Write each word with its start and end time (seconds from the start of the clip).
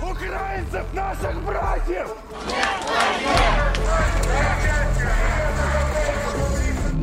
Украинцев, 0.00 0.86
наших 0.94 1.42
братьев! 1.44 2.08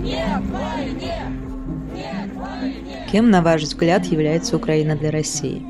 Нет 0.01 0.41
войне! 0.51 1.31
Нет 1.93 2.29
войне! 2.35 3.07
Кем, 3.11 3.29
на 3.29 3.41
ваш 3.41 3.63
взгляд, 3.63 4.05
является 4.05 4.55
Украина 4.55 4.95
для 4.95 5.11
России? 5.11 5.65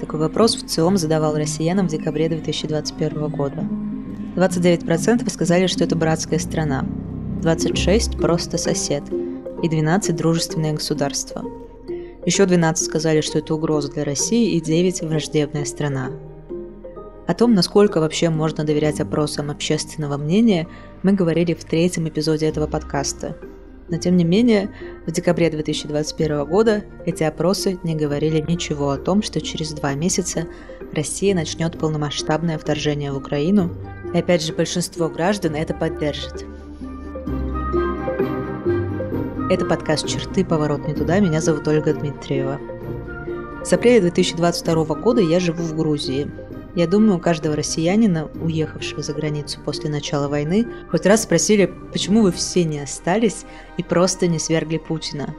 Такой 0.00 0.18
вопрос 0.18 0.56
в 0.56 0.66
ЦИОМ 0.66 0.96
задавал 0.96 1.36
россиянам 1.36 1.86
в 1.86 1.90
декабре 1.90 2.28
2021 2.28 3.28
года. 3.28 3.64
29% 4.36 5.30
сказали, 5.30 5.66
что 5.66 5.84
это 5.84 5.94
братская 5.94 6.38
страна, 6.38 6.84
26%– 7.40 8.18
просто 8.20 8.58
сосед 8.58 9.04
и 9.62 9.68
12%– 9.68 10.12
дружественное 10.14 10.72
государство. 10.72 11.44
Еще 12.24 12.46
12 12.46 12.84
сказали, 12.84 13.20
что 13.20 13.38
это 13.38 13.54
угроза 13.54 13.92
для 13.92 14.04
России 14.04 14.56
и 14.56 14.60
9– 14.60 15.02
враждебная 15.02 15.64
страна. 15.64 16.10
О 17.26 17.34
том, 17.34 17.54
насколько 17.54 18.00
вообще 18.00 18.30
можно 18.30 18.64
доверять 18.64 19.00
опросам 19.00 19.50
общественного 19.50 20.16
мнения, 20.16 20.66
мы 21.02 21.12
говорили 21.12 21.54
в 21.54 21.64
третьем 21.64 22.08
эпизоде 22.08 22.46
этого 22.46 22.66
подкаста. 22.66 23.36
Но 23.88 23.96
тем 23.96 24.16
не 24.16 24.24
менее, 24.24 24.70
в 25.06 25.12
декабре 25.12 25.50
2021 25.50 26.44
года 26.46 26.84
эти 27.04 27.22
опросы 27.22 27.78
не 27.84 27.94
говорили 27.94 28.44
ничего 28.46 28.90
о 28.90 28.96
том, 28.96 29.22
что 29.22 29.40
через 29.40 29.72
два 29.72 29.94
месяца 29.94 30.46
Россия 30.92 31.34
начнет 31.34 31.78
полномасштабное 31.78 32.58
вторжение 32.58 33.12
в 33.12 33.18
Украину, 33.18 33.70
и 34.12 34.18
опять 34.18 34.42
же 34.42 34.52
большинство 34.52 35.08
граждан 35.08 35.54
это 35.54 35.74
поддержит. 35.74 36.44
Это 39.50 39.66
подкаст 39.66 40.06
«Черты. 40.08 40.44
Поворот 40.44 40.88
не 40.88 40.94
туда». 40.94 41.20
Меня 41.20 41.40
зовут 41.40 41.68
Ольга 41.68 41.92
Дмитриева. 41.92 42.58
С 43.64 43.72
апреля 43.72 44.00
2022 44.00 44.84
года 44.96 45.20
я 45.20 45.38
живу 45.38 45.62
в 45.62 45.76
Грузии. 45.76 46.30
Я 46.74 46.86
думаю, 46.86 47.16
у 47.16 47.20
каждого 47.20 47.54
россиянина, 47.54 48.30
уехавшего 48.40 49.02
за 49.02 49.12
границу 49.12 49.60
после 49.62 49.90
начала 49.90 50.28
войны, 50.28 50.66
хоть 50.90 51.04
раз 51.04 51.24
спросили, 51.24 51.66
почему 51.92 52.22
вы 52.22 52.32
все 52.32 52.64
не 52.64 52.80
остались 52.80 53.44
и 53.76 53.82
просто 53.82 54.26
не 54.26 54.38
свергли 54.38 54.78
Путина. 54.78 55.34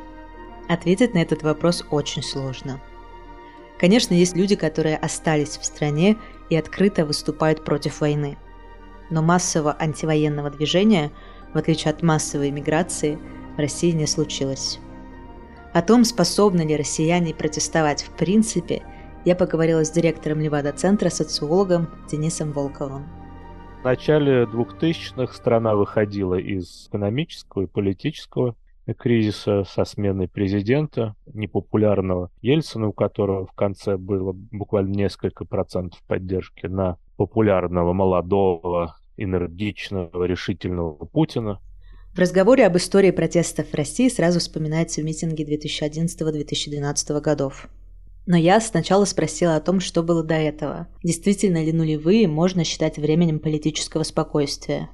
Ответить 0.69 1.15
на 1.15 1.19
этот 1.19 1.41
вопрос 1.41 1.83
очень 1.89 2.21
сложно. 2.21 2.79
Конечно, 3.79 4.13
есть 4.13 4.35
люди, 4.35 4.55
которые 4.55 4.95
остались 4.95 5.57
в 5.57 5.65
стране 5.65 6.17
и 6.49 6.55
открыто 6.55 7.05
выступают 7.05 7.65
против 7.65 8.01
войны. 8.01 8.37
Но 9.09 9.21
массового 9.23 9.75
антивоенного 9.77 10.51
движения, 10.51 11.11
в 11.53 11.57
отличие 11.57 11.91
от 11.91 12.03
массовой 12.03 12.51
миграции, 12.51 13.17
в 13.55 13.59
России 13.59 13.91
не 13.91 14.05
случилось. 14.05 14.79
О 15.73 15.81
том, 15.81 16.05
способны 16.05 16.61
ли 16.61 16.77
россияне 16.77 17.33
протестовать 17.33 18.03
в 18.03 18.11
принципе, 18.11 18.83
я 19.25 19.35
поговорила 19.35 19.83
с 19.85 19.91
директором 19.91 20.41
Левада-центра, 20.41 21.09
социологом 21.09 21.89
Денисом 22.09 22.51
Волковым. 22.51 23.05
В 23.81 23.85
начале 23.85 24.43
2000-х 24.43 25.33
страна 25.33 25.75
выходила 25.75 26.35
из 26.35 26.87
экономического 26.87 27.63
и 27.63 27.67
политического 27.67 28.55
кризиса 28.97 29.63
со 29.63 29.85
сменой 29.85 30.27
президента, 30.27 31.15
непопулярного 31.33 32.31
Ельцина, 32.41 32.87
у 32.87 32.93
которого 32.93 33.45
в 33.45 33.53
конце 33.53 33.97
было 33.97 34.33
буквально 34.33 34.93
несколько 34.93 35.45
процентов 35.45 36.01
поддержки, 36.07 36.65
на 36.65 36.97
популярного, 37.15 37.93
молодого, 37.93 38.97
энергичного, 39.15 40.25
решительного 40.25 41.05
Путина. 41.05 41.61
В 42.13 42.19
разговоре 42.19 42.65
об 42.65 42.75
истории 42.77 43.11
протестов 43.11 43.69
в 43.69 43.75
России 43.75 44.09
сразу 44.09 44.39
вспоминаются 44.39 45.01
митинги 45.01 45.43
2011-2012 45.43 47.21
годов. 47.21 47.69
Но 48.25 48.37
я 48.37 48.61
сначала 48.61 49.05
спросила 49.05 49.55
о 49.55 49.61
том, 49.61 49.79
что 49.79 50.01
было 50.01 50.23
до 50.23 50.35
этого. 50.35 50.87
Действительно 51.03 51.63
ли 51.63 51.73
нулевые 51.73 52.27
можно 52.27 52.63
считать 52.63 52.97
временем 52.97 53.39
политического 53.39 54.03
спокойствия? 54.03 54.89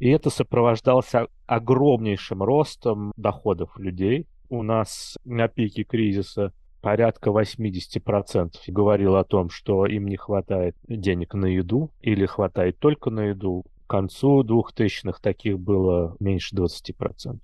И 0.00 0.08
это 0.08 0.30
сопровождалось 0.30 1.12
огромнейшим 1.46 2.42
ростом 2.42 3.12
доходов 3.16 3.78
людей. 3.78 4.26
У 4.48 4.62
нас 4.62 5.16
на 5.24 5.46
пике 5.48 5.84
кризиса 5.84 6.52
порядка 6.80 7.30
80% 7.30 8.56
говорил 8.66 9.16
о 9.16 9.24
том, 9.24 9.50
что 9.50 9.86
им 9.86 10.06
не 10.06 10.16
хватает 10.16 10.76
денег 10.88 11.34
на 11.34 11.46
еду 11.46 11.90
или 12.00 12.26
хватает 12.26 12.78
только 12.78 13.10
на 13.10 13.28
еду. 13.28 13.64
К 13.86 13.90
концу 13.90 14.42
2000-х 14.42 15.20
таких 15.22 15.58
было 15.58 16.16
меньше 16.18 16.56
20%. 16.56 17.38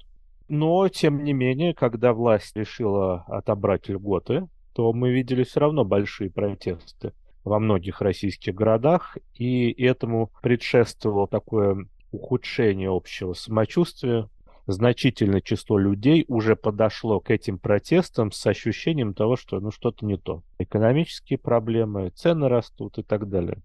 Но, 0.49 0.89
тем 0.89 1.23
не 1.23 1.33
менее, 1.33 1.75
когда 1.75 2.13
власть 2.13 2.57
решила 2.57 3.25
отобрать 3.29 3.89
льготы, 3.89 4.49
то 4.81 4.95
мы 4.95 5.11
видели 5.11 5.45
все 5.45 5.61
равно 5.61 5.85
большие 5.85 6.31
протесты 6.31 7.13
во 7.45 7.59
многих 7.59 8.01
российских 8.01 8.55
городах, 8.55 9.19
и 9.35 9.71
этому 9.73 10.31
предшествовало 10.41 11.29
такое 11.29 11.87
ухудшение 12.13 12.89
общего 12.89 13.35
самочувствия. 13.35 14.31
Значительное 14.67 15.43
число 15.43 15.77
людей 15.77 16.25
уже 16.29 16.57
подошло 16.57 17.21
к 17.21 17.31
этим 17.31 17.59
протестам 17.59 18.33
с 18.33 18.47
ощущением 18.47 19.13
того, 19.13 19.37
что 19.37 19.61
ну 19.61 19.71
что-то 19.71 20.07
не 20.07 20.17
то. 20.17 20.43
Экономические 20.59 21.39
проблемы, 21.39 22.09
цены 22.09 22.49
растут 22.49 22.97
и 22.97 23.03
так 23.03 23.29
далее. 23.29 23.59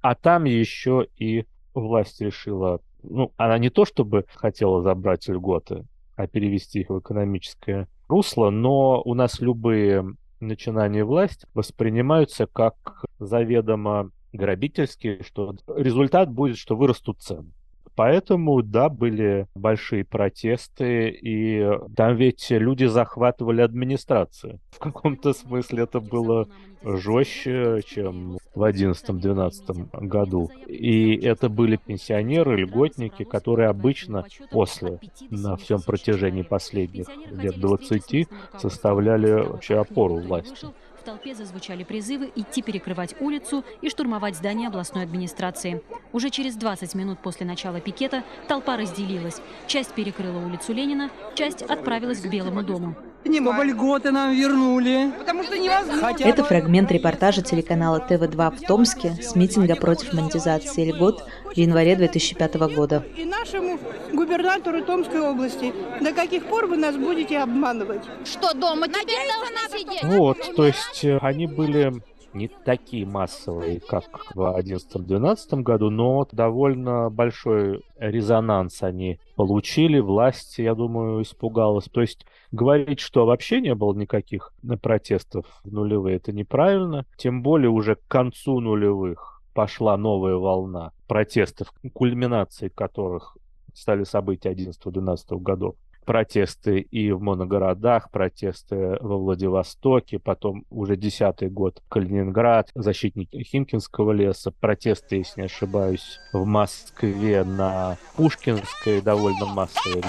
А 0.00 0.14
там 0.14 0.44
еще 0.44 1.06
и 1.18 1.44
власть 1.74 2.22
решила, 2.22 2.80
ну, 3.02 3.30
она 3.36 3.58
не 3.58 3.68
то 3.68 3.84
чтобы 3.84 4.24
хотела 4.36 4.80
забрать 4.80 5.28
льготы, 5.28 5.84
а 6.16 6.26
перевести 6.26 6.80
их 6.80 6.88
в 6.88 6.98
экономическое 6.98 7.88
русло, 8.08 8.48
но 8.48 9.02
у 9.02 9.12
нас 9.12 9.38
любые 9.40 10.16
начинания 10.42 11.04
власти 11.04 11.46
воспринимаются 11.54 12.46
как 12.46 13.04
заведомо 13.18 14.10
грабительские, 14.32 15.22
что 15.22 15.56
результат 15.68 16.30
будет, 16.30 16.58
что 16.58 16.76
вырастут 16.76 17.20
цены. 17.20 17.52
Поэтому, 17.94 18.62
да, 18.62 18.88
были 18.88 19.46
большие 19.54 20.04
протесты, 20.04 21.10
и 21.10 21.68
там 21.94 22.16
ведь 22.16 22.50
люди 22.50 22.86
захватывали 22.86 23.60
администрацию. 23.60 24.60
В 24.70 24.78
каком-то 24.78 25.32
смысле 25.32 25.82
это 25.84 26.00
было 26.00 26.48
жестче, 26.82 27.80
чем 27.86 28.38
в 28.54 28.62
2011-2012 28.62 30.06
году. 30.06 30.50
И 30.66 31.14
это 31.16 31.48
были 31.48 31.76
пенсионеры, 31.76 32.56
льготники, 32.56 33.24
которые 33.24 33.68
обычно 33.68 34.24
после, 34.50 34.98
на 35.30 35.56
всем 35.56 35.80
протяжении 35.80 36.42
последних 36.42 37.06
лет 37.30 37.58
20, 37.58 38.28
составляли 38.58 39.32
вообще 39.32 39.78
опору 39.78 40.16
власти. 40.16 40.66
В 41.02 41.04
толпе 41.04 41.34
зазвучали 41.34 41.82
призывы 41.82 42.30
идти 42.36 42.62
перекрывать 42.62 43.16
улицу 43.18 43.64
и 43.80 43.88
штурмовать 43.88 44.36
здание 44.36 44.68
областной 44.68 45.02
администрации. 45.02 45.82
Уже 46.12 46.30
через 46.30 46.54
20 46.54 46.94
минут 46.94 47.18
после 47.18 47.44
начала 47.44 47.80
пикета 47.80 48.22
толпа 48.46 48.76
разделилась. 48.76 49.40
Часть 49.66 49.94
перекрыла 49.94 50.38
улицу 50.38 50.72
Ленина, 50.72 51.10
часть 51.34 51.62
отправилась 51.62 52.20
к 52.20 52.26
Белому 52.26 52.62
дому. 52.62 52.94
Небо 53.24 53.62
льготы 53.62 54.10
нам 54.10 54.32
вернули. 54.34 55.12
Потому 55.18 55.44
что 55.44 55.56
невозможно. 55.56 56.14
Это 56.24 56.44
фрагмент 56.44 56.90
репортажа 56.90 57.42
телеканала 57.42 58.00
ТВ-2 58.00 58.56
в 58.56 58.60
Томске 58.66 59.12
с 59.20 59.36
митинга 59.36 59.76
против 59.76 60.12
монетизации 60.12 60.90
льгот 60.90 61.24
в 61.44 61.56
январе 61.56 61.94
2005 61.94 62.56
года. 62.74 63.04
И 63.16 63.24
нашему 63.24 63.78
губернатору 64.12 64.84
Томской 64.84 65.20
области. 65.20 65.72
До 66.00 66.12
каких 66.12 66.44
пор 66.46 66.66
вы 66.66 66.76
нас 66.76 66.96
будете 66.96 67.38
обманывать? 67.38 68.02
Что, 68.24 68.54
дома 68.54 68.88
теперь 68.88 69.28
должны 69.28 69.78
сидеть? 69.78 70.02
Вот, 70.02 70.38
то 70.56 70.66
есть 70.66 70.78
э, 71.04 71.18
они 71.18 71.46
были 71.46 71.92
не 72.34 72.48
такие 72.48 73.06
массовые, 73.06 73.80
как 73.80 74.34
в 74.34 74.40
2011-2012 74.40 75.62
году, 75.62 75.90
но 75.90 76.26
довольно 76.32 77.10
большой 77.10 77.82
резонанс 77.98 78.82
они 78.82 79.18
получили. 79.36 79.98
Власть, 79.98 80.58
я 80.58 80.74
думаю, 80.74 81.22
испугалась. 81.22 81.86
То 81.86 82.00
есть 82.00 82.26
говорить, 82.50 83.00
что 83.00 83.26
вообще 83.26 83.60
не 83.60 83.74
было 83.74 83.94
никаких 83.94 84.54
протестов 84.80 85.46
в 85.64 85.72
нулевые, 85.72 86.16
это 86.16 86.32
неправильно. 86.32 87.04
Тем 87.16 87.42
более 87.42 87.70
уже 87.70 87.96
к 87.96 88.06
концу 88.08 88.60
нулевых 88.60 89.42
пошла 89.54 89.96
новая 89.96 90.36
волна 90.36 90.92
протестов, 91.06 91.72
кульминацией 91.92 92.70
которых 92.70 93.36
стали 93.74 94.04
события 94.04 94.52
11-12 94.52 95.38
годов 95.40 95.76
протесты 96.04 96.80
и 96.80 97.12
в 97.12 97.20
моногородах, 97.20 98.10
протесты 98.10 98.96
во 99.00 99.18
Владивостоке, 99.18 100.18
потом 100.18 100.64
уже 100.70 100.96
десятый 100.96 101.48
год 101.48 101.82
Калининград, 101.88 102.70
защитники 102.74 103.42
Химкинского 103.42 104.12
леса, 104.12 104.52
протесты, 104.52 105.16
если 105.16 105.42
не 105.42 105.46
ошибаюсь, 105.46 106.18
в 106.32 106.44
Москве 106.44 107.44
на 107.44 107.96
Пушкинской 108.16 109.00
довольно 109.00 109.46
массовые. 109.46 110.02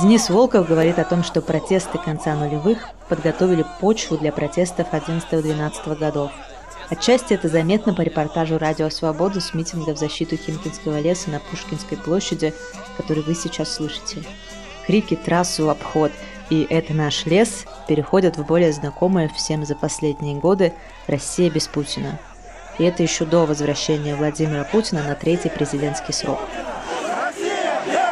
Денис 0.00 0.30
Волков 0.30 0.66
говорит 0.66 0.98
о 0.98 1.04
том, 1.04 1.22
что 1.22 1.42
протесты 1.42 1.98
конца 1.98 2.34
нулевых 2.34 2.88
подготовили 3.08 3.64
почву 3.80 4.16
для 4.16 4.32
протестов 4.32 4.88
11-12 4.92 5.98
годов. 5.98 6.32
Отчасти 6.92 7.32
это 7.32 7.48
заметно 7.48 7.94
по 7.94 8.02
репортажу 8.02 8.58
«Радио 8.58 8.90
Свободу» 8.90 9.40
с 9.40 9.54
митинга 9.54 9.94
в 9.94 9.96
защиту 9.96 10.36
Химкинского 10.36 11.00
леса 11.00 11.30
на 11.30 11.40
Пушкинской 11.40 11.96
площади, 11.96 12.52
который 12.98 13.22
вы 13.22 13.34
сейчас 13.34 13.72
слышите. 13.72 14.22
Крики, 14.86 15.16
трассу, 15.16 15.70
обход 15.70 16.12
и 16.50 16.66
«Это 16.68 16.92
наш 16.92 17.24
лес» 17.24 17.64
переходят 17.88 18.36
в 18.36 18.44
более 18.44 18.72
знакомое 18.72 19.30
всем 19.30 19.64
за 19.64 19.74
последние 19.74 20.38
годы 20.38 20.74
«Россия 21.06 21.48
без 21.50 21.66
Путина». 21.66 22.18
И 22.78 22.84
это 22.84 23.02
еще 23.02 23.24
до 23.24 23.46
возвращения 23.46 24.14
Владимира 24.14 24.64
Путина 24.64 25.02
на 25.02 25.14
третий 25.14 25.48
президентский 25.48 26.12
срок. 26.12 26.40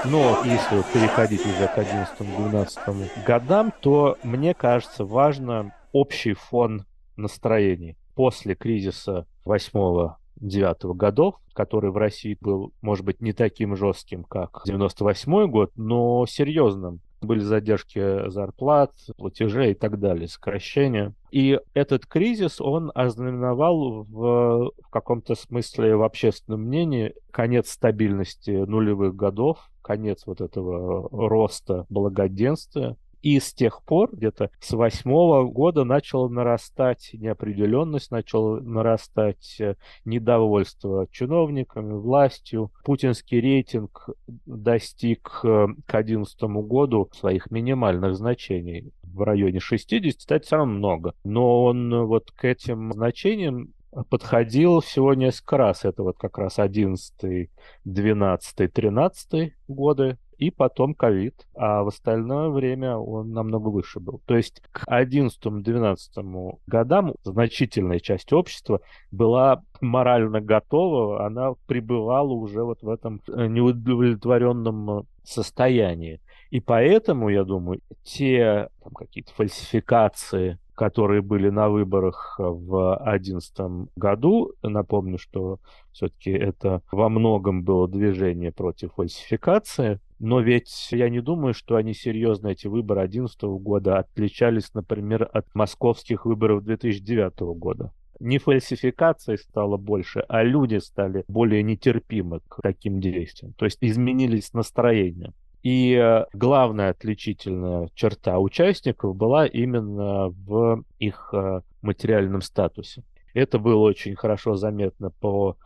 Но 0.06 0.40
если 0.42 0.82
переходить 0.94 1.44
уже 1.44 1.68
к 1.68 1.76
11-12 1.76 3.24
годам, 3.26 3.74
то 3.80 4.16
мне 4.22 4.54
кажется 4.54 5.04
важно 5.04 5.74
общий 5.92 6.32
фон 6.32 6.86
настроений. 7.16 7.99
После 8.20 8.54
кризиса 8.54 9.26
8 9.46 10.10
девятого 10.36 10.92
годов, 10.92 11.36
который 11.54 11.90
в 11.90 11.96
России 11.96 12.36
был, 12.38 12.74
может 12.82 13.02
быть, 13.02 13.22
не 13.22 13.32
таким 13.32 13.76
жестким, 13.76 14.24
как 14.24 14.60
98 14.66 15.50
год, 15.50 15.72
но 15.76 16.26
серьезным. 16.26 17.00
Были 17.22 17.38
задержки 17.38 18.28
зарплат, 18.28 18.92
платежей 19.16 19.70
и 19.70 19.74
так 19.74 19.98
далее, 19.98 20.28
сокращения. 20.28 21.14
И 21.30 21.58
этот 21.72 22.04
кризис, 22.04 22.60
он 22.60 22.92
ознаменовал 22.94 24.02
в, 24.02 24.70
в 24.82 24.90
каком-то 24.90 25.34
смысле 25.34 25.96
в 25.96 26.02
общественном 26.02 26.64
мнении 26.64 27.14
конец 27.30 27.70
стабильности 27.70 28.50
нулевых 28.50 29.16
годов, 29.16 29.70
конец 29.80 30.24
вот 30.26 30.42
этого 30.42 31.08
роста 31.10 31.86
благоденствия, 31.88 32.98
и 33.22 33.38
с 33.38 33.52
тех 33.52 33.82
пор, 33.84 34.10
где-то 34.12 34.50
с 34.60 34.72
восьмого 34.72 35.44
года, 35.44 35.84
начала 35.84 36.28
нарастать 36.28 37.10
неопределенность, 37.12 38.10
начало 38.10 38.60
нарастать 38.60 39.56
э, 39.60 39.74
недовольство 40.04 41.06
чиновниками, 41.10 41.92
властью. 41.92 42.70
Путинский 42.84 43.40
рейтинг 43.40 44.08
достиг 44.46 45.40
э, 45.44 45.66
к 45.86 45.94
одиннадцатому 45.94 46.62
году 46.62 47.10
своих 47.12 47.50
минимальных 47.50 48.14
значений 48.16 48.92
в 49.02 49.22
районе 49.22 49.60
60, 49.60 50.18
кстати, 50.18 50.46
все 50.46 50.56
равно 50.56 50.74
много. 50.74 51.14
Но 51.24 51.64
он 51.64 51.92
э, 51.92 52.02
вот 52.04 52.30
к 52.30 52.44
этим 52.44 52.92
значениям 52.92 53.72
подходил 54.08 54.80
всего 54.80 55.14
несколько 55.14 55.56
раз. 55.56 55.84
Это 55.84 56.02
вот 56.02 56.16
как 56.18 56.38
раз 56.38 56.58
11, 56.58 57.50
12, 57.84 58.72
13 58.72 59.52
годы 59.68 60.18
и 60.40 60.50
потом 60.50 60.94
ковид, 60.94 61.46
а 61.54 61.82
в 61.82 61.88
остальное 61.88 62.48
время 62.48 62.96
он 62.96 63.32
намного 63.32 63.68
выше 63.68 64.00
был. 64.00 64.22
То 64.24 64.36
есть 64.36 64.62
к 64.72 64.86
11-12 64.88 66.58
годам 66.66 67.14
значительная 67.24 68.00
часть 68.00 68.32
общества 68.32 68.80
была 69.10 69.62
морально 69.82 70.40
готова, 70.40 71.26
она 71.26 71.52
пребывала 71.66 72.32
уже 72.32 72.64
вот 72.64 72.82
в 72.82 72.88
этом 72.88 73.20
э, 73.28 73.46
неудовлетворенном 73.48 75.06
состоянии. 75.24 76.22
И 76.48 76.60
поэтому, 76.60 77.28
я 77.28 77.44
думаю, 77.44 77.80
те 78.02 78.70
какие-то 78.96 79.34
фальсификации 79.34 80.58
которые 80.80 81.20
были 81.20 81.50
на 81.50 81.68
выборах 81.68 82.36
в 82.38 82.98
2011 83.04 83.90
году. 83.96 84.54
Напомню, 84.62 85.18
что 85.18 85.58
все-таки 85.92 86.30
это 86.30 86.80
во 86.90 87.10
многом 87.10 87.64
было 87.64 87.86
движение 87.86 88.50
против 88.50 88.94
фальсификации. 88.94 90.00
Но 90.18 90.40
ведь 90.40 90.88
я 90.90 91.10
не 91.10 91.20
думаю, 91.20 91.52
что 91.52 91.76
они 91.76 91.92
серьезно, 91.92 92.48
эти 92.48 92.66
выборы 92.66 93.02
2011 93.02 93.42
года, 93.62 93.98
отличались, 93.98 94.72
например, 94.72 95.28
от 95.30 95.54
московских 95.54 96.24
выборов 96.24 96.64
2009 96.64 97.40
года 97.58 97.92
не 98.18 98.36
фальсификации 98.38 99.36
стало 99.36 99.78
больше, 99.78 100.20
а 100.28 100.42
люди 100.42 100.76
стали 100.76 101.24
более 101.28 101.62
нетерпимы 101.62 102.40
к 102.48 102.60
таким 102.62 103.00
действиям. 103.00 103.54
То 103.54 103.64
есть 103.64 103.78
изменились 103.80 104.52
настроения. 104.52 105.32
И 105.62 105.92
э, 105.94 106.24
главная 106.32 106.90
отличительная 106.90 107.90
черта 107.94 108.38
участников 108.38 109.14
была 109.14 109.46
именно 109.46 110.28
в 110.28 110.84
их 110.98 111.30
э, 111.32 111.60
материальном 111.82 112.40
статусе. 112.40 113.02
Это 113.34 113.58
было 113.58 113.80
очень 113.80 114.16
хорошо 114.16 114.56
заметно 114.56 115.10
по 115.10 115.56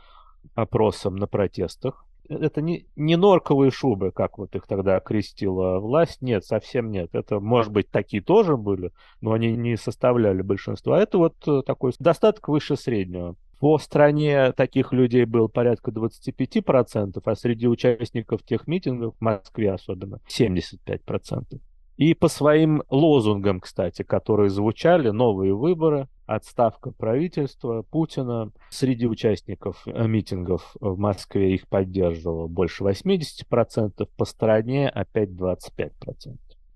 опросам 0.55 1.17
на 1.17 1.27
протестах. 1.27 2.05
Это 2.29 2.63
не, 2.63 2.87
не 2.97 3.17
норковые 3.17 3.71
шубы, 3.71 4.11
как 4.11 4.39
вот 4.39 4.55
их 4.57 4.67
тогда 4.67 4.97
окрестила 4.97 5.79
власть. 5.79 6.23
Нет, 6.23 6.45
совсем 6.45 6.91
нет. 6.91 7.11
Это, 7.13 7.39
может 7.39 7.71
быть, 7.71 7.91
такие 7.91 8.23
тоже 8.23 8.57
были, 8.57 8.93
но 9.21 9.33
они 9.33 9.53
не 9.53 9.77
составляли 9.77 10.43
большинства. 10.43 11.01
Это 11.01 11.19
вот 11.19 11.37
э, 11.47 11.63
такой 11.65 11.93
достаток 11.99 12.49
выше 12.49 12.77
среднего. 12.77 13.37
По 13.65 13.79
стране 13.79 14.53
таких 14.53 14.93
людей 14.93 15.25
было 15.25 15.49
порядка 15.49 15.91
25%, 15.91 17.23
а 17.25 17.35
среди 17.35 17.67
участников 17.67 18.43
тех 18.43 18.67
митингов, 18.67 19.15
в 19.19 19.25
Москве 19.25 19.73
особенно, 19.73 20.21
75%. 20.29 21.63
И 21.97 22.13
по 22.13 22.29
своим 22.29 22.83
лозунгам, 22.91 23.61
кстати, 23.61 24.03
которые 24.03 24.51
звучали, 24.51 25.09
новые 25.09 25.55
выборы, 25.55 26.09
отставка 26.27 26.91
правительства 26.91 27.81
Путина. 27.81 28.53
Среди 28.69 29.07
участников 29.07 29.83
э, 29.87 30.07
митингов 30.07 30.77
в 30.79 30.99
Москве 30.99 31.55
их 31.55 31.67
поддерживало 31.67 32.49
больше 32.49 32.85
80%, 32.85 34.07
по 34.15 34.25
стране 34.27 34.91
опять 34.91 35.31
25%. 35.31 35.81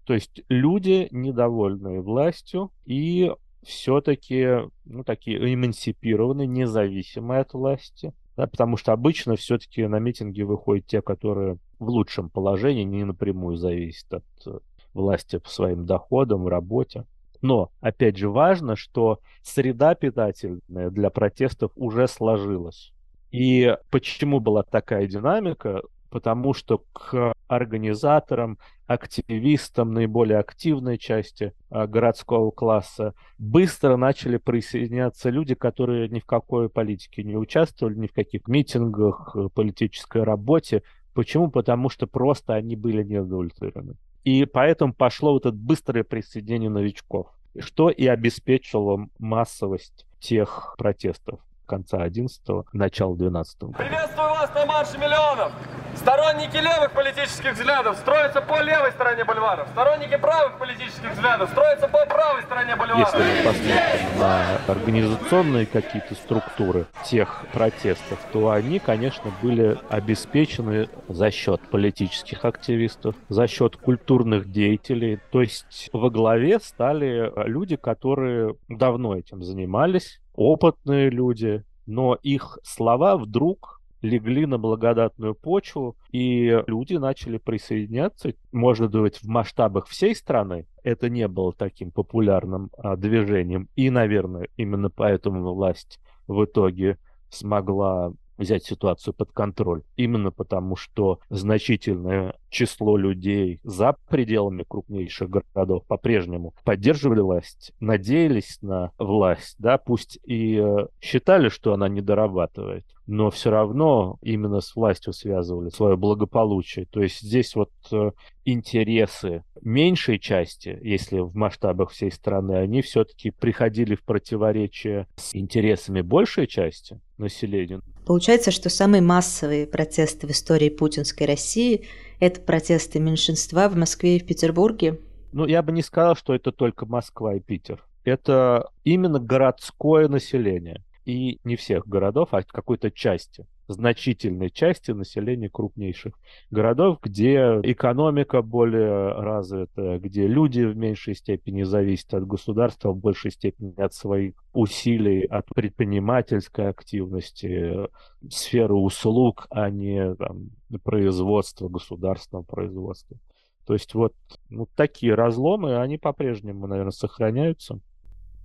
То 0.06 0.14
есть 0.14 0.40
люди 0.48 1.08
недовольные 1.10 2.00
властью 2.00 2.72
и 2.86 3.30
все-таки 3.62 4.68
ну, 4.84 5.04
такие 5.04 5.54
эмансипированы, 5.54 6.46
независимые 6.46 7.40
от 7.40 7.54
власти. 7.54 8.12
Да, 8.36 8.46
потому 8.46 8.76
что 8.76 8.92
обычно 8.92 9.34
все-таки 9.34 9.84
на 9.86 9.98
митинги 9.98 10.42
выходят 10.42 10.86
те, 10.86 11.02
которые 11.02 11.58
в 11.80 11.88
лучшем 11.88 12.30
положении, 12.30 12.84
не 12.84 13.04
напрямую 13.04 13.56
зависят 13.56 14.14
от 14.14 14.62
власти 14.94 15.38
по 15.38 15.48
своим 15.48 15.86
доходам, 15.86 16.46
работе. 16.46 17.04
Но, 17.40 17.70
опять 17.80 18.16
же, 18.16 18.28
важно, 18.28 18.76
что 18.76 19.18
среда 19.42 19.94
питательная 19.94 20.90
для 20.90 21.10
протестов 21.10 21.72
уже 21.74 22.06
сложилась. 22.06 22.92
И 23.32 23.76
почему 23.90 24.38
была 24.40 24.62
такая 24.62 25.06
динамика? 25.06 25.82
потому 26.10 26.54
что 26.54 26.84
к 26.92 27.32
организаторам, 27.48 28.58
активистам 28.86 29.92
наиболее 29.92 30.38
активной 30.38 30.98
части 30.98 31.52
а, 31.70 31.86
городского 31.86 32.50
класса 32.50 33.14
быстро 33.38 33.96
начали 33.96 34.36
присоединяться 34.36 35.30
люди, 35.30 35.54
которые 35.54 36.08
ни 36.08 36.20
в 36.20 36.24
какой 36.24 36.68
политике 36.68 37.22
не 37.22 37.36
участвовали, 37.36 37.96
ни 37.96 38.06
в 38.06 38.12
каких 38.12 38.46
митингах, 38.48 39.34
э, 39.34 39.48
политической 39.54 40.22
работе. 40.22 40.82
Почему? 41.12 41.50
Потому 41.50 41.90
что 41.90 42.06
просто 42.06 42.54
они 42.54 42.76
были 42.76 43.02
не 43.02 43.18
удовлетворены. 43.18 43.96
И 44.24 44.44
поэтому 44.44 44.94
пошло 44.94 45.32
вот 45.32 45.46
это 45.46 45.54
быстрое 45.54 46.04
присоединение 46.04 46.70
новичков, 46.70 47.28
что 47.58 47.90
и 47.90 48.06
обеспечило 48.06 49.08
массовость 49.18 50.06
тех 50.20 50.74
протестов 50.78 51.40
конца 51.68 52.04
11-го, 52.04 52.64
начала 52.72 53.14
12-го. 53.14 53.72
Приветствую 53.72 54.28
вас 54.30 54.52
на 54.54 54.66
марше 54.66 54.98
миллионов! 54.98 55.52
Сторонники 55.98 56.56
левых 56.56 56.92
политических 56.92 57.54
взглядов 57.54 57.96
строятся 57.96 58.40
по 58.40 58.62
левой 58.62 58.92
стороне 58.92 59.24
бульвара. 59.24 59.66
Сторонники 59.72 60.16
правых 60.16 60.56
политических 60.56 61.12
взглядов 61.12 61.50
строятся 61.50 61.88
по 61.88 62.06
правой 62.06 62.42
стороне 62.42 62.76
бульвара. 62.76 63.00
Если 63.00 63.18
мы 63.18 63.44
посмотрим 63.44 64.18
на 64.20 64.58
организационные 64.68 65.66
какие-то 65.66 66.14
структуры 66.14 66.86
тех 67.04 67.44
протестов, 67.52 68.18
то 68.32 68.50
они, 68.52 68.78
конечно, 68.78 69.32
были 69.42 69.76
обеспечены 69.90 70.88
за 71.08 71.32
счет 71.32 71.60
политических 71.68 72.44
активистов, 72.44 73.16
за 73.28 73.48
счет 73.48 73.76
культурных 73.76 74.52
деятелей. 74.52 75.18
То 75.32 75.42
есть 75.42 75.90
во 75.92 76.10
главе 76.10 76.60
стали 76.60 77.32
люди, 77.48 77.74
которые 77.74 78.54
давно 78.68 79.16
этим 79.16 79.42
занимались, 79.42 80.20
опытные 80.36 81.10
люди, 81.10 81.64
но 81.86 82.14
их 82.22 82.58
слова 82.62 83.16
вдруг 83.16 83.77
легли 84.02 84.46
на 84.46 84.58
благодатную 84.58 85.34
почву, 85.34 85.96
и 86.10 86.62
люди 86.66 86.94
начали 86.94 87.38
присоединяться. 87.38 88.32
Может 88.52 88.92
быть, 88.92 89.18
в 89.18 89.26
масштабах 89.28 89.86
всей 89.86 90.14
страны 90.14 90.66
это 90.82 91.08
не 91.08 91.28
было 91.28 91.52
таким 91.52 91.90
популярным 91.90 92.70
а, 92.78 92.96
движением, 92.96 93.68
и, 93.76 93.90
наверное, 93.90 94.48
именно 94.56 94.90
поэтому 94.90 95.54
власть 95.54 96.00
в 96.26 96.44
итоге 96.44 96.98
смогла 97.30 98.12
взять 98.38 98.64
ситуацию 98.64 99.12
под 99.12 99.32
контроль. 99.32 99.82
Именно 99.96 100.30
потому, 100.30 100.76
что 100.76 101.18
значительное 101.28 102.34
число 102.48 102.96
людей 102.96 103.60
за 103.64 103.96
пределами 104.08 104.64
крупнейших 104.66 105.28
городов 105.28 105.84
по-прежнему 105.86 106.54
поддерживали 106.64 107.20
власть, 107.20 107.72
надеялись 107.80 108.58
на 108.62 108.92
власть, 108.98 109.56
да, 109.58 109.76
пусть 109.76 110.18
и 110.24 110.56
э, 110.56 110.86
считали, 111.00 111.48
что 111.48 111.74
она 111.74 111.88
не 111.88 112.00
дорабатывает, 112.00 112.86
но 113.08 113.30
все 113.30 113.50
равно 113.50 114.18
именно 114.20 114.60
с 114.60 114.76
властью 114.76 115.14
связывали 115.14 115.70
свое 115.70 115.96
благополучие. 115.96 116.84
То 116.84 117.02
есть 117.02 117.20
здесь 117.20 117.56
вот 117.56 117.70
э, 117.90 118.10
интересы 118.44 119.44
меньшей 119.62 120.18
части, 120.18 120.78
если 120.82 121.18
в 121.20 121.34
масштабах 121.34 121.90
всей 121.90 122.12
страны, 122.12 122.52
они 122.56 122.82
все-таки 122.82 123.30
приходили 123.30 123.94
в 123.94 124.02
противоречие 124.02 125.08
с 125.16 125.34
интересами 125.34 126.02
большей 126.02 126.46
части 126.46 127.00
населения. 127.16 127.80
Получается, 128.06 128.50
что 128.50 128.68
самые 128.68 129.00
массовые 129.00 129.66
протесты 129.66 130.26
в 130.26 130.30
истории 130.30 130.68
путинской 130.68 131.26
России– 131.26 131.86
это 132.20 132.42
протесты 132.42 133.00
меньшинства 133.00 133.70
в 133.70 133.76
Москве 133.76 134.16
и 134.16 134.20
в 134.20 134.26
Петербурге. 134.26 135.00
Ну, 135.32 135.46
я 135.46 135.62
бы 135.62 135.72
не 135.72 135.82
сказал, 135.82 136.14
что 136.14 136.34
это 136.34 136.52
только 136.52 136.84
Москва 136.84 137.34
и 137.34 137.40
Питер. 137.40 137.82
Это 138.04 138.68
именно 138.84 139.18
городское 139.18 140.08
население. 140.08 140.82
И 141.08 141.40
не 141.42 141.56
всех 141.56 141.88
городов, 141.88 142.28
а 142.32 142.42
какой-то 142.42 142.90
части 142.90 143.46
значительной 143.68 144.50
части 144.50 144.90
населения 144.90 145.48
крупнейших 145.48 146.14
городов, 146.50 146.98
где 147.02 147.60
экономика 147.62 148.42
более 148.42 149.12
развита, 149.12 149.98
где 149.98 150.26
люди 150.26 150.62
в 150.62 150.76
меньшей 150.76 151.14
степени 151.14 151.62
зависят 151.62 152.14
от 152.14 152.26
государства, 152.26 152.92
в 152.92 152.98
большей 152.98 153.30
степени 153.30 153.74
от 153.80 153.94
своих 153.94 154.34
усилий, 154.52 155.24
от 155.24 155.46
предпринимательской 155.54 156.68
активности, 156.68 157.88
сферы 158.30 158.74
услуг, 158.74 159.46
а 159.50 159.70
не 159.70 160.14
там, 160.14 160.50
производства, 160.82 161.68
государственного 161.68 162.44
производства. 162.44 163.18
То 163.66 163.74
есть 163.74 163.94
вот 163.94 164.14
ну, 164.48 164.66
такие 164.74 165.14
разломы, 165.14 165.76
они 165.76 165.98
по-прежнему, 165.98 166.66
наверное, 166.66 166.90
сохраняются. 166.90 167.80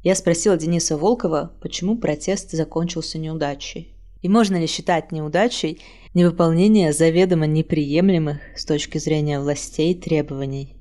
Я 0.04 0.16
спросила 0.16 0.58
Дениса 0.58 0.98
Волкова, 0.98 1.54
почему 1.62 1.98
протест 1.98 2.52
закончился 2.52 3.18
неудачей. 3.18 3.96
И 4.22 4.28
можно 4.28 4.58
ли 4.58 4.68
считать 4.68 5.14
неудачей 5.14 5.82
невыполнение 6.14 6.92
заведомо 6.92 7.48
неприемлемых 7.48 8.40
с 8.58 8.66
точки 8.66 8.98
зрения 8.98 9.40
властей 9.40 9.96
требований? 9.96 10.76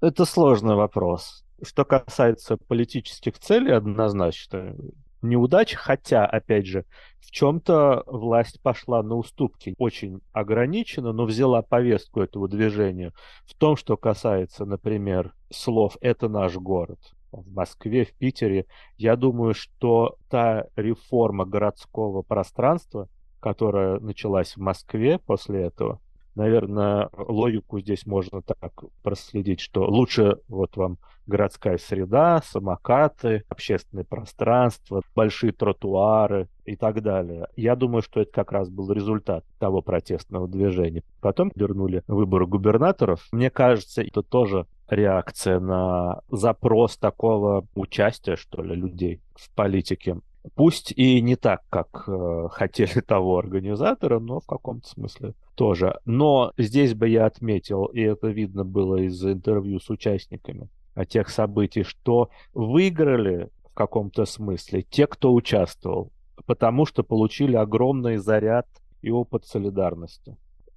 Это 0.00 0.24
сложный 0.24 0.74
вопрос. 0.74 1.44
Что 1.62 1.84
касается 1.84 2.56
политических 2.56 3.38
целей, 3.38 3.72
однозначно 3.72 4.74
неудача, 5.20 5.76
хотя, 5.76 6.24
опять 6.24 6.66
же, 6.66 6.86
в 7.20 7.30
чем-то 7.30 8.04
власть 8.06 8.62
пошла 8.62 9.02
на 9.02 9.16
уступки. 9.16 9.74
Очень 9.76 10.20
ограниченно, 10.32 11.12
но 11.12 11.26
взяла 11.26 11.60
повестку 11.60 12.20
этого 12.20 12.48
движения. 12.48 13.12
В 13.44 13.54
том, 13.54 13.76
что 13.76 13.98
касается, 13.98 14.64
например, 14.64 15.34
слов 15.50 15.98
«это 16.00 16.28
наш 16.28 16.56
город», 16.56 16.98
в 17.32 17.52
Москве, 17.52 18.04
в 18.04 18.12
Питере. 18.12 18.66
Я 18.96 19.16
думаю, 19.16 19.54
что 19.54 20.16
та 20.28 20.66
реформа 20.76 21.44
городского 21.44 22.22
пространства, 22.22 23.08
которая 23.40 24.00
началась 24.00 24.56
в 24.56 24.60
Москве 24.60 25.18
после 25.18 25.62
этого, 25.62 26.00
наверное, 26.36 27.08
логику 27.16 27.80
здесь 27.80 28.06
можно 28.06 28.42
так 28.42 28.84
проследить, 29.02 29.60
что 29.60 29.84
лучше 29.86 30.38
вот 30.48 30.76
вам 30.76 30.98
городская 31.26 31.78
среда, 31.78 32.40
самокаты, 32.44 33.42
общественное 33.48 34.04
пространство, 34.04 35.02
большие 35.14 35.52
тротуары 35.52 36.48
и 36.64 36.76
так 36.76 37.02
далее. 37.02 37.48
Я 37.56 37.74
думаю, 37.74 38.02
что 38.02 38.20
это 38.20 38.30
как 38.30 38.52
раз 38.52 38.68
был 38.68 38.92
результат 38.92 39.44
того 39.58 39.82
протестного 39.82 40.46
движения. 40.46 41.02
Потом 41.20 41.50
вернули 41.56 42.02
выборы 42.06 42.46
губернаторов. 42.46 43.26
Мне 43.32 43.50
кажется, 43.50 44.02
это 44.02 44.22
тоже 44.22 44.66
реакция 44.88 45.60
на 45.60 46.20
запрос 46.30 46.96
такого 46.96 47.66
участия, 47.74 48.36
что 48.36 48.62
ли, 48.62 48.74
людей 48.74 49.20
в 49.34 49.54
политике. 49.54 50.20
Пусть 50.54 50.92
и 50.92 51.20
не 51.20 51.34
так, 51.36 51.62
как 51.68 52.04
э, 52.06 52.48
хотели 52.50 53.00
того 53.06 53.38
организатора, 53.38 54.20
но 54.20 54.40
в 54.40 54.46
каком-то 54.46 54.88
смысле 54.88 55.34
тоже. 55.54 55.98
Но 56.04 56.52
здесь 56.56 56.94
бы 56.94 57.08
я 57.08 57.26
отметил, 57.26 57.86
и 57.86 58.00
это 58.00 58.28
видно 58.28 58.64
было 58.64 58.96
из 58.96 59.24
интервью 59.24 59.80
с 59.80 59.90
участниками 59.90 60.68
тех 61.04 61.28
событий, 61.28 61.82
что 61.82 62.30
выиграли 62.54 63.50
в 63.70 63.74
каком-то 63.74 64.24
смысле 64.24 64.82
те, 64.82 65.06
кто 65.06 65.34
участвовал, 65.34 66.10
потому 66.46 66.86
что 66.86 67.02
получили 67.02 67.56
огромный 67.56 68.16
заряд 68.16 68.66
и 69.02 69.10
опыт 69.10 69.44
солидарности. 69.44 70.36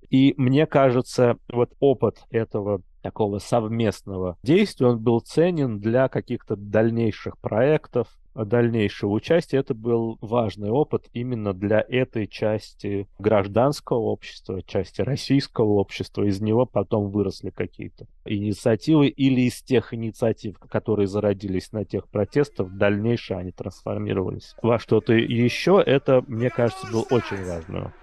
И 0.09 0.33
мне 0.37 0.65
кажется, 0.65 1.37
вот 1.51 1.71
опыт 1.79 2.23
этого 2.31 2.81
такого 3.01 3.39
совместного 3.39 4.37
действия, 4.43 4.87
он 4.87 4.99
был 4.99 5.19
ценен 5.19 5.79
для 5.79 6.07
каких-то 6.09 6.55
дальнейших 6.55 7.37
проектов, 7.37 8.07
дальнейшего 8.35 9.11
участия. 9.11 9.57
Это 9.57 9.73
был 9.73 10.17
важный 10.21 10.69
опыт 10.69 11.07
именно 11.13 11.53
для 11.53 11.83
этой 11.87 12.27
части 12.27 13.07
гражданского 13.17 13.99
общества, 13.99 14.61
части 14.63 15.01
российского 15.01 15.73
общества. 15.73 16.23
Из 16.23 16.41
него 16.41 16.65
потом 16.65 17.09
выросли 17.09 17.49
какие-то 17.49 18.05
инициативы 18.25 19.07
или 19.07 19.41
из 19.41 19.61
тех 19.61 19.93
инициатив, 19.93 20.57
которые 20.59 21.07
зародились 21.07 21.71
на 21.71 21.85
тех 21.85 22.07
протестах, 22.07 22.67
в 22.67 22.77
они 23.37 23.51
трансформировались 23.51 24.55
во 24.61 24.79
что-то 24.79 25.13
еще. 25.13 25.81
Это, 25.85 26.23
мне 26.27 26.49
кажется, 26.49 26.87
был 26.91 27.05
очень 27.09 27.43
важный 27.45 27.81
опыт. 27.81 27.93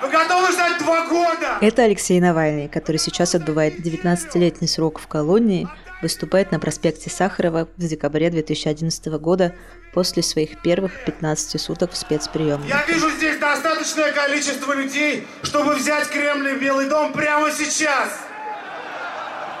Вы 0.00 0.10
готовы 0.10 0.52
ждать 0.52 0.67
два 0.78 1.06
года? 1.06 1.58
Это 1.60 1.82
Алексей 1.82 2.20
Навальный, 2.20 2.68
который 2.68 2.98
сейчас 2.98 3.34
отбывает 3.34 3.78
19-летний 3.80 4.68
срок 4.68 4.98
в 4.98 5.06
колонии, 5.06 5.68
выступает 6.02 6.52
на 6.52 6.58
проспекте 6.60 7.10
Сахарова 7.10 7.68
в 7.76 7.80
декабре 7.80 8.30
2011 8.30 9.06
года 9.20 9.54
после 9.92 10.22
своих 10.22 10.60
первых 10.62 10.92
15 11.04 11.60
суток 11.60 11.92
в 11.92 11.96
спецприемной. 11.96 12.68
Я 12.68 12.84
вижу 12.86 13.10
здесь 13.10 13.38
достаточное 13.38 14.12
количество 14.12 14.72
людей, 14.72 15.26
чтобы 15.42 15.74
взять 15.74 16.08
Кремль 16.08 16.50
и 16.50 16.54
Белый 16.58 16.88
дом 16.88 17.12
прямо 17.12 17.50
сейчас. 17.50 18.10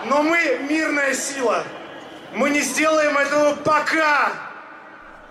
Но 0.06 0.22
мы 0.22 0.60
мирная 0.68 1.14
сила. 1.14 1.64
Мы 2.34 2.50
не 2.50 2.60
сделаем 2.60 3.16
этого 3.16 3.54
пока. 3.56 4.47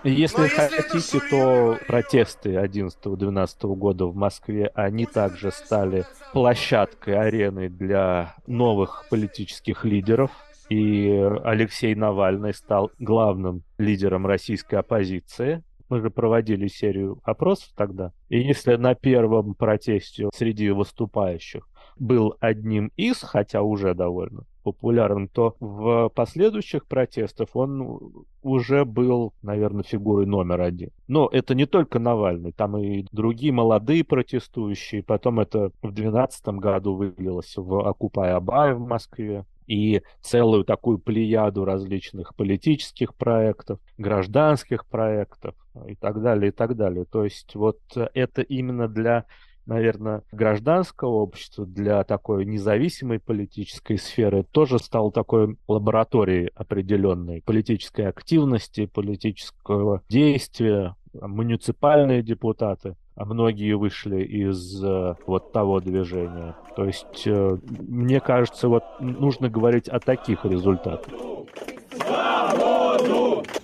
Если, 0.08 0.44
если 0.44 0.48
хотите, 0.48 1.20
то 1.30 1.78
протесты 1.86 2.56
11-12 2.56 3.76
года 3.76 4.06
в 4.06 4.16
Москве, 4.16 4.72
они 4.74 5.06
также 5.06 5.52
стали 5.52 6.06
площадкой, 6.32 7.20
ареной 7.20 7.68
для 7.68 8.36
новых 8.48 9.06
политических 9.10 9.84
лидеров. 9.84 10.32
И 10.70 11.10
Алексей 11.44 11.94
Навальный 11.94 12.54
стал 12.54 12.92
главным 13.00 13.64
лидером 13.78 14.26
российской 14.26 14.76
оппозиции. 14.76 15.64
Мы 15.90 16.00
же 16.02 16.10
проводили 16.10 16.68
серию 16.68 17.20
опросов 17.24 17.70
тогда. 17.76 18.14
И 18.30 18.40
если 18.40 18.76
на 18.76 18.96
первом 18.96 19.56
протесте 19.56 20.30
среди 20.34 20.70
выступающих 20.70 21.68
был 21.98 22.36
одним 22.40 22.92
из, 22.96 23.22
хотя 23.22 23.62
уже 23.62 23.94
довольно 23.94 24.44
популярным, 24.68 25.30
то 25.30 25.56
в 25.62 26.10
последующих 26.10 26.86
протестах 26.88 27.48
он 27.54 28.26
уже 28.44 28.84
был, 28.84 29.34
наверное, 29.42 29.84
фигурой 29.84 30.26
номер 30.26 30.60
один. 30.60 30.90
Но 31.08 31.30
это 31.32 31.56
не 31.56 31.66
только 31.66 32.00
Навальный, 32.00 32.52
там 32.52 32.78
и 32.78 33.06
другие 33.14 33.54
молодые 33.54 34.04
протестующие. 34.04 35.04
Потом 35.04 35.40
это 35.40 35.70
в 35.82 35.94
2012 35.94 36.48
году 36.60 36.96
вылилось 36.96 37.56
в 37.56 37.88
«Окупай 37.88 38.34
Абай» 38.34 38.74
в 38.74 38.82
Москве 38.82 39.46
и 39.68 40.02
целую 40.22 40.66
такую 40.66 40.98
плеяду 41.00 41.64
различных 41.64 42.36
политических 42.36 43.16
проектов, 43.16 43.80
гражданских 43.98 44.86
проектов 44.86 45.56
и 45.88 45.96
так 45.96 46.22
далее, 46.22 46.50
и 46.50 46.52
так 46.52 46.76
далее. 46.76 47.06
То 47.06 47.24
есть 47.24 47.56
вот 47.56 47.80
это 47.96 48.42
именно 48.42 48.90
для 48.90 49.26
наверное, 49.68 50.24
гражданского 50.32 51.18
общества, 51.18 51.66
для 51.66 52.04
такой 52.04 52.46
независимой 52.46 53.20
политической 53.20 53.98
сферы 53.98 54.44
тоже 54.44 54.80
стал 54.80 55.12
такой 55.12 55.58
лабораторией 55.68 56.50
определенной 56.56 57.42
политической 57.46 58.08
активности, 58.08 58.86
политического 58.86 60.02
действия, 60.10 60.96
муниципальные 61.14 62.24
депутаты, 62.24 62.96
а 63.16 63.26
многие 63.26 63.74
вышли 63.74 64.24
из 64.24 64.84
э, 64.84 65.16
вот 65.26 65.52
того 65.52 65.80
движения. 65.80 66.56
То 66.76 66.86
есть, 66.86 67.26
э, 67.26 67.58
мне 67.88 68.20
кажется, 68.20 68.68
вот 68.70 68.84
нужно 69.00 69.50
говорить 69.50 69.90
о 69.90 70.00
таких 70.00 70.46
результатах. 70.46 71.12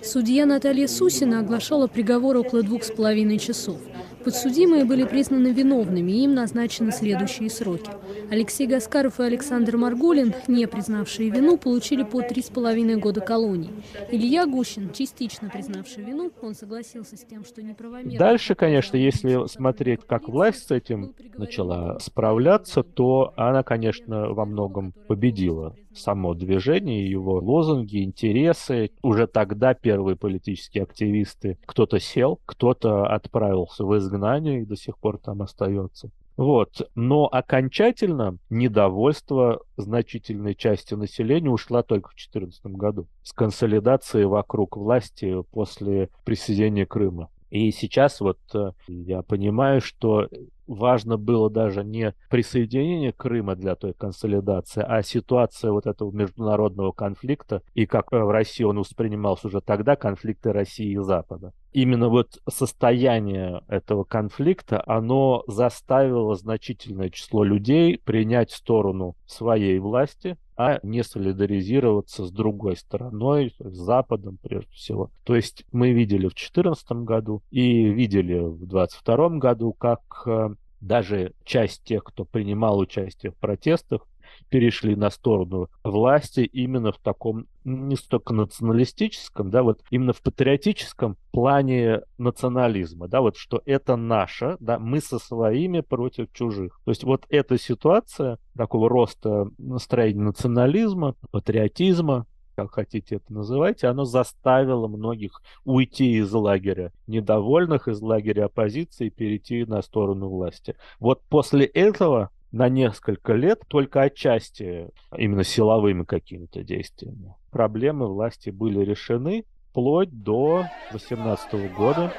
Судья 0.01 0.45
Наталья 0.45 0.87
Сусина 0.87 1.39
оглашала 1.39 1.87
приговор 1.87 2.37
около 2.37 2.63
двух 2.63 2.83
с 2.83 2.91
половиной 2.91 3.37
часов. 3.37 3.77
Подсудимые 4.23 4.85
были 4.85 5.03
признаны 5.03 5.47
виновными, 5.47 6.11
и 6.11 6.23
им 6.23 6.33
назначены 6.33 6.91
следующие 6.91 7.49
сроки. 7.49 7.89
Алексей 8.29 8.67
Гаскаров 8.67 9.19
и 9.19 9.23
Александр 9.23 9.77
Маргулин, 9.77 10.33
не 10.47 10.67
признавшие 10.67 11.29
вину, 11.29 11.57
получили 11.57 12.03
по 12.03 12.21
три 12.21 12.41
с 12.41 12.49
половиной 12.49 12.95
года 12.95 13.21
колонии. 13.21 13.71
Илья 14.11 14.45
Гущин, 14.45 14.91
частично 14.91 15.49
признавший 15.49 16.03
вину, 16.03 16.31
он 16.41 16.55
согласился 16.55 17.17
с 17.17 17.23
тем, 17.23 17.43
что 17.43 17.61
неправомерно... 17.61 18.17
Дальше, 18.17 18.55
конечно, 18.55 18.97
если 18.97 19.47
смотреть, 19.47 20.01
как 20.07 20.27
власть 20.29 20.67
с 20.67 20.71
этим 20.71 21.13
начала 21.37 21.99
справляться, 21.99 22.83
то 22.83 23.33
она, 23.35 23.63
конечно, 23.63 24.33
во 24.33 24.45
многом 24.45 24.93
победила 25.07 25.75
само 25.95 26.33
движение, 26.33 27.09
его 27.09 27.39
лозунги, 27.39 28.03
интересы. 28.03 28.91
Уже 29.01 29.27
тогда 29.27 29.73
первые 29.73 30.15
политические 30.15 30.83
активисты, 30.83 31.57
кто-то 31.65 31.99
сел, 31.99 32.39
кто-то 32.45 33.05
отправился 33.05 33.85
в 33.85 33.97
изгнание 33.97 34.61
и 34.61 34.65
до 34.65 34.75
сих 34.75 34.97
пор 34.97 35.17
там 35.17 35.41
остается. 35.41 36.11
Вот. 36.35 36.89
Но 36.95 37.27
окончательно 37.31 38.37
недовольство 38.49 39.61
значительной 39.77 40.55
части 40.55 40.95
населения 40.95 41.49
ушла 41.49 41.83
только 41.83 42.09
в 42.09 42.15
2014 42.15 42.65
году 42.65 43.07
с 43.21 43.33
консолидацией 43.33 44.25
вокруг 44.25 44.77
власти 44.77 45.43
после 45.51 46.09
присоединения 46.25 46.85
Крыма. 46.85 47.29
И 47.53 47.69
сейчас 47.69 48.19
вот 48.19 48.39
э, 48.55 48.71
я 48.87 49.21
понимаю, 49.21 49.79
что 49.79 50.27
важно 50.67 51.17
было 51.17 51.49
даже 51.49 51.83
не 51.83 52.13
присоединение 52.29 53.11
Крыма 53.11 53.55
для 53.55 53.75
той 53.75 53.93
консолидации, 53.93 54.83
а 54.85 55.01
ситуация 55.03 55.71
вот 55.71 55.85
этого 55.85 56.11
международного 56.11 56.91
конфликта, 56.91 57.61
и 57.73 57.85
как 57.85 58.11
в 58.11 58.31
России 58.31 58.63
он 58.63 58.79
воспринимался 58.79 59.47
уже 59.47 59.61
тогда, 59.61 59.95
конфликты 59.95 60.51
России 60.51 60.91
и 60.91 60.97
Запада. 60.97 61.53
Именно 61.71 62.09
вот 62.09 62.39
состояние 62.47 63.63
этого 63.67 64.03
конфликта, 64.03 64.83
оно 64.85 65.43
заставило 65.47 66.35
значительное 66.35 67.09
число 67.09 67.43
людей 67.43 67.97
принять 67.97 68.51
сторону 68.51 69.15
своей 69.25 69.79
власти, 69.79 70.37
а 70.55 70.79
не 70.83 71.03
солидаризироваться 71.03 72.25
с 72.25 72.31
другой 72.31 72.77
стороной, 72.77 73.53
с 73.59 73.75
Западом 73.75 74.37
прежде 74.41 74.71
всего. 74.71 75.11
То 75.23 75.35
есть 75.35 75.65
мы 75.71 75.91
видели 75.91 76.27
в 76.27 76.35
2014 76.35 76.91
году 77.03 77.41
и 77.51 77.85
видели 77.89 78.39
в 78.39 78.65
2022 78.67 79.29
году, 79.39 79.73
как 79.73 80.01
э, 80.25 80.49
даже 80.79 81.33
часть 81.43 81.83
тех, 81.83 82.03
кто 82.03 82.25
принимал 82.25 82.77
участие 82.77 83.31
в 83.31 83.37
протестах, 83.37 84.05
перешли 84.53 84.95
на 84.95 85.09
сторону 85.09 85.67
власти 85.83 86.41
именно 86.41 86.91
в 86.91 86.99
таком 86.99 87.47
не 87.63 87.95
столько 87.95 88.35
националистическом, 88.35 89.49
да, 89.49 89.63
вот 89.63 89.81
именно 89.89 90.13
в 90.13 90.21
патриотическом 90.21 91.17
плане 91.31 92.01
национализма, 92.19 93.07
да, 93.07 93.21
вот 93.21 93.35
что 93.35 93.63
это 93.65 93.95
наше, 93.95 94.57
да, 94.59 94.77
мы 94.77 95.01
со 95.01 95.17
своими 95.17 95.79
против 95.79 96.31
чужих. 96.33 96.79
То 96.85 96.91
есть 96.91 97.03
вот 97.03 97.25
эта 97.29 97.57
ситуация 97.57 98.37
такого 98.55 98.89
роста 98.89 99.49
настроения 99.57 100.21
национализма, 100.21 101.15
патриотизма, 101.31 102.27
как 102.55 102.73
хотите 102.73 103.15
это 103.15 103.33
называйте, 103.33 103.87
оно 103.87 104.05
заставило 104.05 104.87
многих 104.87 105.41
уйти 105.65 106.17
из 106.17 106.31
лагеря 106.31 106.91
недовольных, 107.07 107.87
из 107.87 107.99
лагеря 108.01 108.45
оппозиции, 108.45 109.09
перейти 109.09 109.65
на 109.65 109.81
сторону 109.81 110.29
власти. 110.29 110.75
Вот 110.99 111.23
после 111.27 111.65
этого 111.65 112.29
на 112.53 112.69
несколько 112.69 113.33
лет 113.33 113.61
только 113.67 114.03
отчасти 114.03 114.91
именно 115.17 115.43
силовыми 115.43 116.03
какими-то 116.03 116.63
действиями. 116.63 117.35
Проблемы 117.51 118.07
власти 118.07 118.51
были 118.51 118.85
решены 118.85 119.45
вплоть 119.71 120.11
до 120.11 120.65
18 120.91 121.73
года, 121.75 122.13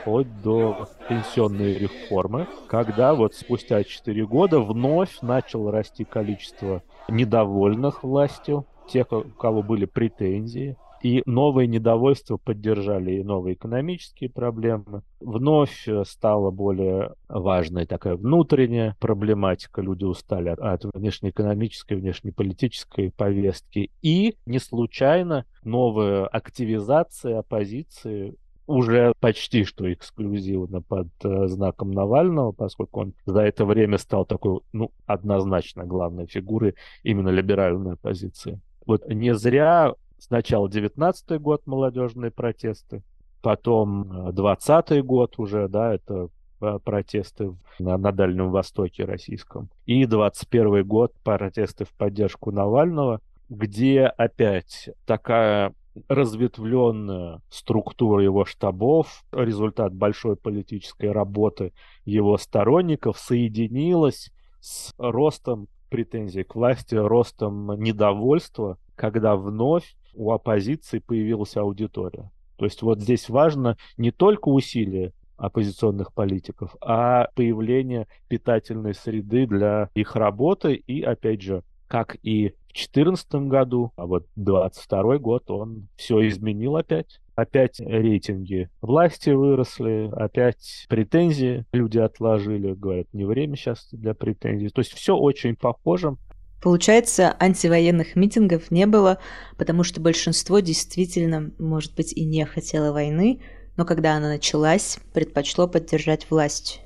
вплоть 0.00 0.42
до 0.42 0.88
пенсионной 1.08 1.74
реформы, 1.74 2.48
когда 2.66 3.14
вот 3.14 3.34
спустя 3.34 3.84
4 3.84 4.26
года 4.26 4.58
вновь 4.58 5.20
начало 5.22 5.70
расти 5.70 6.02
количество 6.02 6.82
недовольных 7.08 8.02
властью, 8.02 8.66
тех, 8.88 9.12
у 9.12 9.22
кого 9.22 9.62
были 9.62 9.84
претензии, 9.84 10.76
и 11.02 11.22
новые 11.26 11.66
недовольства 11.66 12.36
поддержали 12.36 13.12
и 13.12 13.24
новые 13.24 13.54
экономические 13.54 14.30
проблемы. 14.30 15.02
Вновь 15.20 15.88
э, 15.88 16.04
стала 16.04 16.50
более 16.50 17.14
важной 17.28 17.86
такая 17.86 18.16
внутренняя 18.16 18.96
проблематика. 19.00 19.80
Люди 19.80 20.04
устали 20.04 20.50
от 20.50 20.84
внешнеэкономической, 20.84 21.96
внешнеполитической 21.96 23.10
повестки. 23.10 23.90
И 24.02 24.36
не 24.46 24.58
случайно 24.58 25.44
новая 25.64 26.26
активизация 26.26 27.38
оппозиции 27.38 28.36
уже 28.68 29.14
почти 29.20 29.64
что 29.64 29.90
эксклюзивно 29.90 30.82
под 30.82 31.08
э, 31.24 31.48
знаком 31.48 31.90
Навального, 31.90 32.52
поскольку 32.52 33.00
он 33.00 33.14
за 33.24 33.40
это 33.40 33.64
время 33.64 33.96
стал 33.96 34.26
такой, 34.26 34.60
ну, 34.72 34.92
однозначно 35.06 35.84
главной 35.84 36.26
фигурой 36.26 36.74
именно 37.02 37.30
либеральной 37.30 37.94
оппозиции. 37.94 38.60
Вот 38.84 39.08
не 39.08 39.34
зря 39.34 39.94
Сначала 40.18 40.68
19 40.68 41.40
год 41.40 41.66
молодежные 41.66 42.30
протесты, 42.30 43.02
потом 43.42 44.32
20 44.34 44.90
э, 44.90 45.02
год 45.02 45.34
уже, 45.38 45.68
да, 45.68 45.94
это 45.94 46.28
э, 46.60 46.78
протесты 46.84 47.54
на, 47.78 47.96
на 47.98 48.12
Дальнем 48.12 48.50
Востоке 48.50 49.04
российском. 49.04 49.68
И 49.86 50.04
21 50.04 50.86
год 50.86 51.12
протесты 51.22 51.84
в 51.84 51.92
поддержку 51.92 52.50
Навального, 52.50 53.20
где 53.48 54.06
опять 54.06 54.90
такая 55.06 55.72
разветвленная 56.08 57.40
структура 57.50 58.22
его 58.22 58.44
штабов, 58.44 59.24
результат 59.32 59.94
большой 59.94 60.36
политической 60.36 61.10
работы 61.10 61.72
его 62.04 62.38
сторонников 62.38 63.18
соединилась 63.18 64.30
с 64.60 64.94
ростом 64.98 65.68
претензий 65.90 66.44
к 66.44 66.54
власти, 66.54 66.94
ростом 66.94 67.80
недовольства, 67.80 68.78
когда 68.94 69.36
вновь 69.36 69.96
у 70.18 70.32
оппозиции 70.32 70.98
появилась 70.98 71.56
аудитория. 71.56 72.30
То 72.56 72.64
есть 72.64 72.82
вот 72.82 73.00
здесь 73.00 73.28
важно 73.28 73.76
не 73.96 74.10
только 74.10 74.48
усилия 74.48 75.12
оппозиционных 75.36 76.12
политиков, 76.12 76.74
а 76.80 77.28
появление 77.36 78.08
питательной 78.26 78.94
среды 78.94 79.46
для 79.46 79.88
их 79.94 80.16
работы 80.16 80.74
и, 80.74 81.02
опять 81.02 81.40
же, 81.40 81.62
как 81.86 82.16
и 82.22 82.48
в 82.48 82.78
2014 82.78 83.34
году, 83.48 83.92
а 83.96 84.06
вот 84.06 84.26
22 84.36 85.18
год 85.18 85.50
он 85.50 85.88
все 85.96 86.26
изменил 86.28 86.76
опять. 86.76 87.20
Опять 87.34 87.80
рейтинги 87.80 88.68
власти 88.80 89.30
выросли, 89.30 90.10
опять 90.12 90.86
претензии 90.88 91.64
люди 91.72 91.98
отложили, 91.98 92.74
говорят, 92.74 93.06
не 93.12 93.24
время 93.24 93.56
сейчас 93.56 93.88
для 93.92 94.14
претензий. 94.14 94.68
То 94.70 94.80
есть 94.80 94.92
все 94.92 95.16
очень 95.16 95.54
похоже. 95.54 96.16
Получается, 96.60 97.36
антивоенных 97.38 98.16
митингов 98.16 98.70
не 98.70 98.86
было, 98.86 99.18
потому 99.56 99.84
что 99.84 100.00
большинство 100.00 100.58
действительно, 100.58 101.52
может 101.58 101.94
быть, 101.94 102.12
и 102.12 102.24
не 102.24 102.44
хотело 102.44 102.92
войны, 102.92 103.40
но 103.76 103.84
когда 103.84 104.16
она 104.16 104.28
началась, 104.28 104.98
предпочло 105.14 105.68
поддержать 105.68 106.28
власть. 106.30 106.80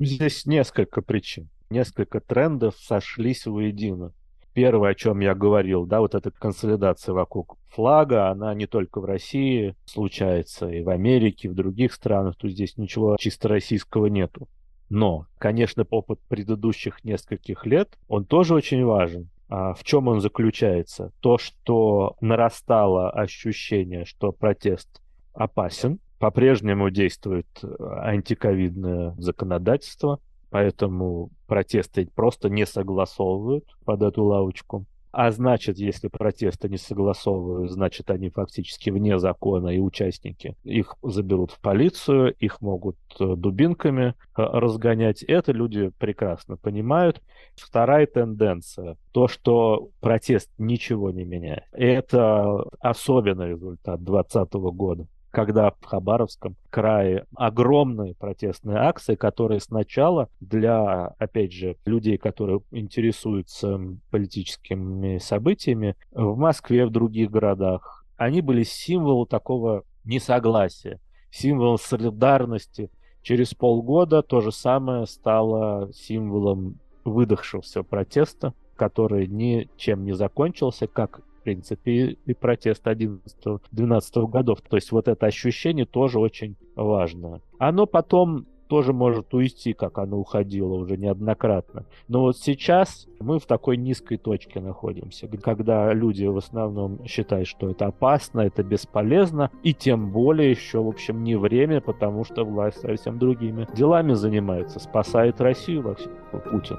Здесь 0.00 0.44
несколько 0.44 1.02
причин, 1.02 1.48
несколько 1.70 2.20
трендов 2.20 2.74
сошлись 2.80 3.46
воедино. 3.46 4.12
Первое, 4.54 4.90
о 4.90 4.94
чем 4.94 5.20
я 5.20 5.34
говорил, 5.34 5.86
да, 5.86 6.00
вот 6.00 6.14
эта 6.14 6.30
консолидация 6.30 7.14
вокруг 7.14 7.56
флага, 7.68 8.28
она 8.28 8.52
не 8.54 8.66
только 8.66 9.00
в 9.00 9.04
России 9.04 9.76
случается, 9.86 10.68
и 10.68 10.82
в 10.82 10.90
Америке, 10.90 11.46
и 11.46 11.50
в 11.50 11.54
других 11.54 11.94
странах, 11.94 12.36
то 12.36 12.48
здесь 12.48 12.76
ничего 12.76 13.16
чисто 13.18 13.48
российского 13.48 14.06
нету. 14.06 14.48
Но, 14.88 15.26
конечно, 15.38 15.86
опыт 15.88 16.20
предыдущих 16.28 17.04
нескольких 17.04 17.66
лет, 17.66 17.98
он 18.08 18.24
тоже 18.24 18.54
очень 18.54 18.84
важен. 18.84 19.30
А 19.48 19.74
в 19.74 19.84
чем 19.84 20.08
он 20.08 20.20
заключается? 20.20 21.12
То, 21.20 21.36
что 21.38 22.16
нарастало 22.20 23.10
ощущение, 23.10 24.04
что 24.04 24.32
протест 24.32 25.02
опасен, 25.34 25.98
по-прежнему 26.18 26.88
действует 26.88 27.46
антиковидное 27.62 29.14
законодательство, 29.18 30.20
поэтому 30.50 31.30
протесты 31.46 32.06
просто 32.06 32.48
не 32.48 32.64
согласовывают 32.64 33.64
под 33.84 34.02
эту 34.02 34.24
лавочку. 34.24 34.86
А 35.12 35.30
значит, 35.30 35.78
если 35.78 36.08
протесты 36.08 36.70
не 36.70 36.78
согласовывают, 36.78 37.70
значит, 37.70 38.10
они 38.10 38.30
фактически 38.30 38.88
вне 38.88 39.18
закона 39.18 39.68
и 39.68 39.78
участники. 39.78 40.56
Их 40.64 40.96
заберут 41.02 41.52
в 41.52 41.60
полицию, 41.60 42.34
их 42.38 42.62
могут 42.62 42.96
э, 43.20 43.34
дубинками 43.36 44.08
э, 44.08 44.14
разгонять. 44.36 45.22
Это 45.22 45.52
люди 45.52 45.92
прекрасно 45.98 46.56
понимают. 46.56 47.20
Вторая 47.56 48.06
тенденция. 48.06 48.96
То, 49.12 49.28
что 49.28 49.90
протест 50.00 50.50
ничего 50.56 51.10
не 51.10 51.24
меняет. 51.24 51.64
Это 51.72 52.64
особенный 52.80 53.50
результат 53.50 54.02
2020 54.02 54.52
года 54.74 55.06
когда 55.32 55.70
в 55.70 55.84
Хабаровском 55.84 56.56
крае 56.70 57.26
огромные 57.34 58.14
протестные 58.14 58.76
акции, 58.76 59.14
которые 59.14 59.60
сначала 59.60 60.28
для, 60.40 61.06
опять 61.18 61.52
же, 61.52 61.76
людей, 61.86 62.18
которые 62.18 62.60
интересуются 62.70 63.80
политическими 64.10 65.18
событиями 65.18 65.96
в 66.12 66.36
Москве, 66.36 66.86
в 66.86 66.90
других 66.90 67.30
городах, 67.30 68.04
они 68.16 68.42
были 68.42 68.62
символом 68.62 69.26
такого 69.26 69.84
несогласия, 70.04 71.00
символом 71.30 71.78
солидарности. 71.78 72.90
Через 73.22 73.54
полгода 73.54 74.22
то 74.22 74.40
же 74.40 74.52
самое 74.52 75.06
стало 75.06 75.90
символом 75.94 76.78
выдохшегося 77.04 77.82
протеста, 77.82 78.52
который 78.76 79.26
ничем 79.26 80.04
не 80.04 80.12
закончился, 80.12 80.86
как 80.86 81.22
принципе, 81.42 82.16
и 82.24 82.34
протест 82.34 82.86
11-12 82.86 84.28
годов. 84.28 84.60
То 84.62 84.76
есть 84.76 84.92
вот 84.92 85.08
это 85.08 85.26
ощущение 85.26 85.86
тоже 85.86 86.18
очень 86.18 86.56
важно. 86.76 87.40
Оно 87.58 87.86
потом 87.86 88.46
тоже 88.72 88.94
может 88.94 89.34
уйти, 89.34 89.74
как 89.74 89.98
оно 89.98 90.18
уходило 90.18 90.72
уже 90.72 90.96
неоднократно. 90.96 91.84
Но 92.08 92.22
вот 92.22 92.38
сейчас 92.38 93.06
мы 93.20 93.38
в 93.38 93.44
такой 93.44 93.76
низкой 93.76 94.16
точке 94.16 94.60
находимся, 94.60 95.28
когда 95.28 95.92
люди 95.92 96.24
в 96.24 96.38
основном 96.38 97.04
считают, 97.04 97.48
что 97.48 97.68
это 97.68 97.84
опасно, 97.88 98.40
это 98.40 98.62
бесполезно, 98.62 99.50
и 99.62 99.74
тем 99.74 100.10
более 100.10 100.52
еще, 100.52 100.82
в 100.82 100.88
общем, 100.88 101.22
не 101.22 101.36
время, 101.36 101.82
потому 101.82 102.24
что 102.24 102.46
власть 102.46 102.80
совсем 102.80 103.18
другими 103.18 103.68
делами 103.74 104.14
занимается, 104.14 104.80
спасает 104.80 105.38
Россию 105.42 105.82
вообще 105.82 106.08
Путин 106.50 106.78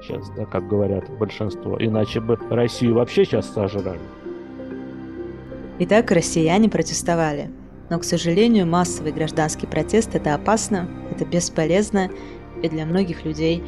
сейчас, 0.00 0.30
да, 0.30 0.46
как 0.46 0.66
говорят 0.66 1.10
большинство. 1.18 1.76
Иначе 1.78 2.22
бы 2.22 2.38
Россию 2.48 2.94
вообще 2.94 3.26
сейчас 3.26 3.52
сожрали. 3.52 4.00
Итак, 5.78 6.10
россияне 6.10 6.70
протестовали. 6.70 7.50
Но, 7.90 7.98
к 7.98 8.04
сожалению, 8.04 8.66
массовый 8.66 9.12
гражданский 9.12 9.66
протест– 9.66 10.10
это 10.14 10.34
опасно, 10.34 10.88
это 11.10 11.24
бесполезно, 11.24 12.10
и 12.62 12.68
для 12.68 12.86
многих 12.86 13.24
людей 13.24 13.62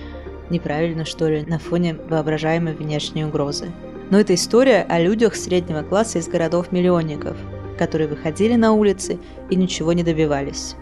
неправильно, 0.50 1.04
что 1.04 1.28
ли, 1.28 1.44
на 1.44 1.58
фоне 1.58 1.94
воображаемой 2.08 2.74
внешней 2.74 3.24
угрозы. 3.24 3.72
Но 4.10 4.18
это 4.20 4.34
история 4.34 4.86
о 4.88 5.00
людях 5.00 5.34
среднего 5.34 5.82
класса 5.82 6.18
из 6.18 6.28
городов-миллионников, 6.28 7.36
которые 7.78 8.08
выходили 8.08 8.54
на 8.54 8.72
улицы 8.72 9.18
и 9.50 9.56
ничего 9.56 9.92
не 9.92 10.02
добивались. 10.02 10.76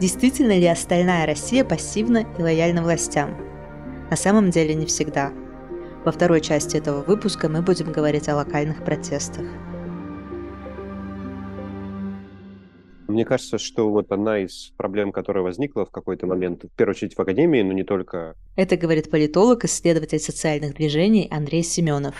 Действительно 0.00 0.58
ли 0.58 0.66
остальная 0.66 1.26
Россия 1.26 1.64
пассивна 1.64 2.26
и 2.36 2.42
лояльна 2.42 2.82
властям? 2.82 3.36
На 4.10 4.16
самом 4.16 4.50
деле 4.50 4.74
не 4.74 4.86
всегда. 4.86 5.32
Во 6.04 6.10
второй 6.10 6.40
части 6.40 6.76
этого 6.76 7.02
выпуска 7.02 7.48
мы 7.48 7.62
будем 7.62 7.92
говорить 7.92 8.28
о 8.28 8.34
локальных 8.34 8.84
протестах. 8.84 9.46
Мне 13.12 13.26
кажется, 13.26 13.58
что 13.58 13.90
вот 13.90 14.10
одна 14.10 14.38
из 14.38 14.72
проблем, 14.78 15.12
которая 15.12 15.44
возникла 15.44 15.84
в 15.84 15.90
какой-то 15.90 16.26
момент, 16.26 16.64
в 16.64 16.74
первую 16.74 16.94
очередь 16.94 17.14
в 17.14 17.20
Академии, 17.20 17.60
но 17.60 17.72
не 17.74 17.84
только... 17.84 18.34
Это 18.56 18.78
говорит 18.78 19.10
политолог, 19.10 19.66
исследователь 19.66 20.18
социальных 20.18 20.74
движений 20.74 21.28
Андрей 21.30 21.62
Семенов 21.62 22.14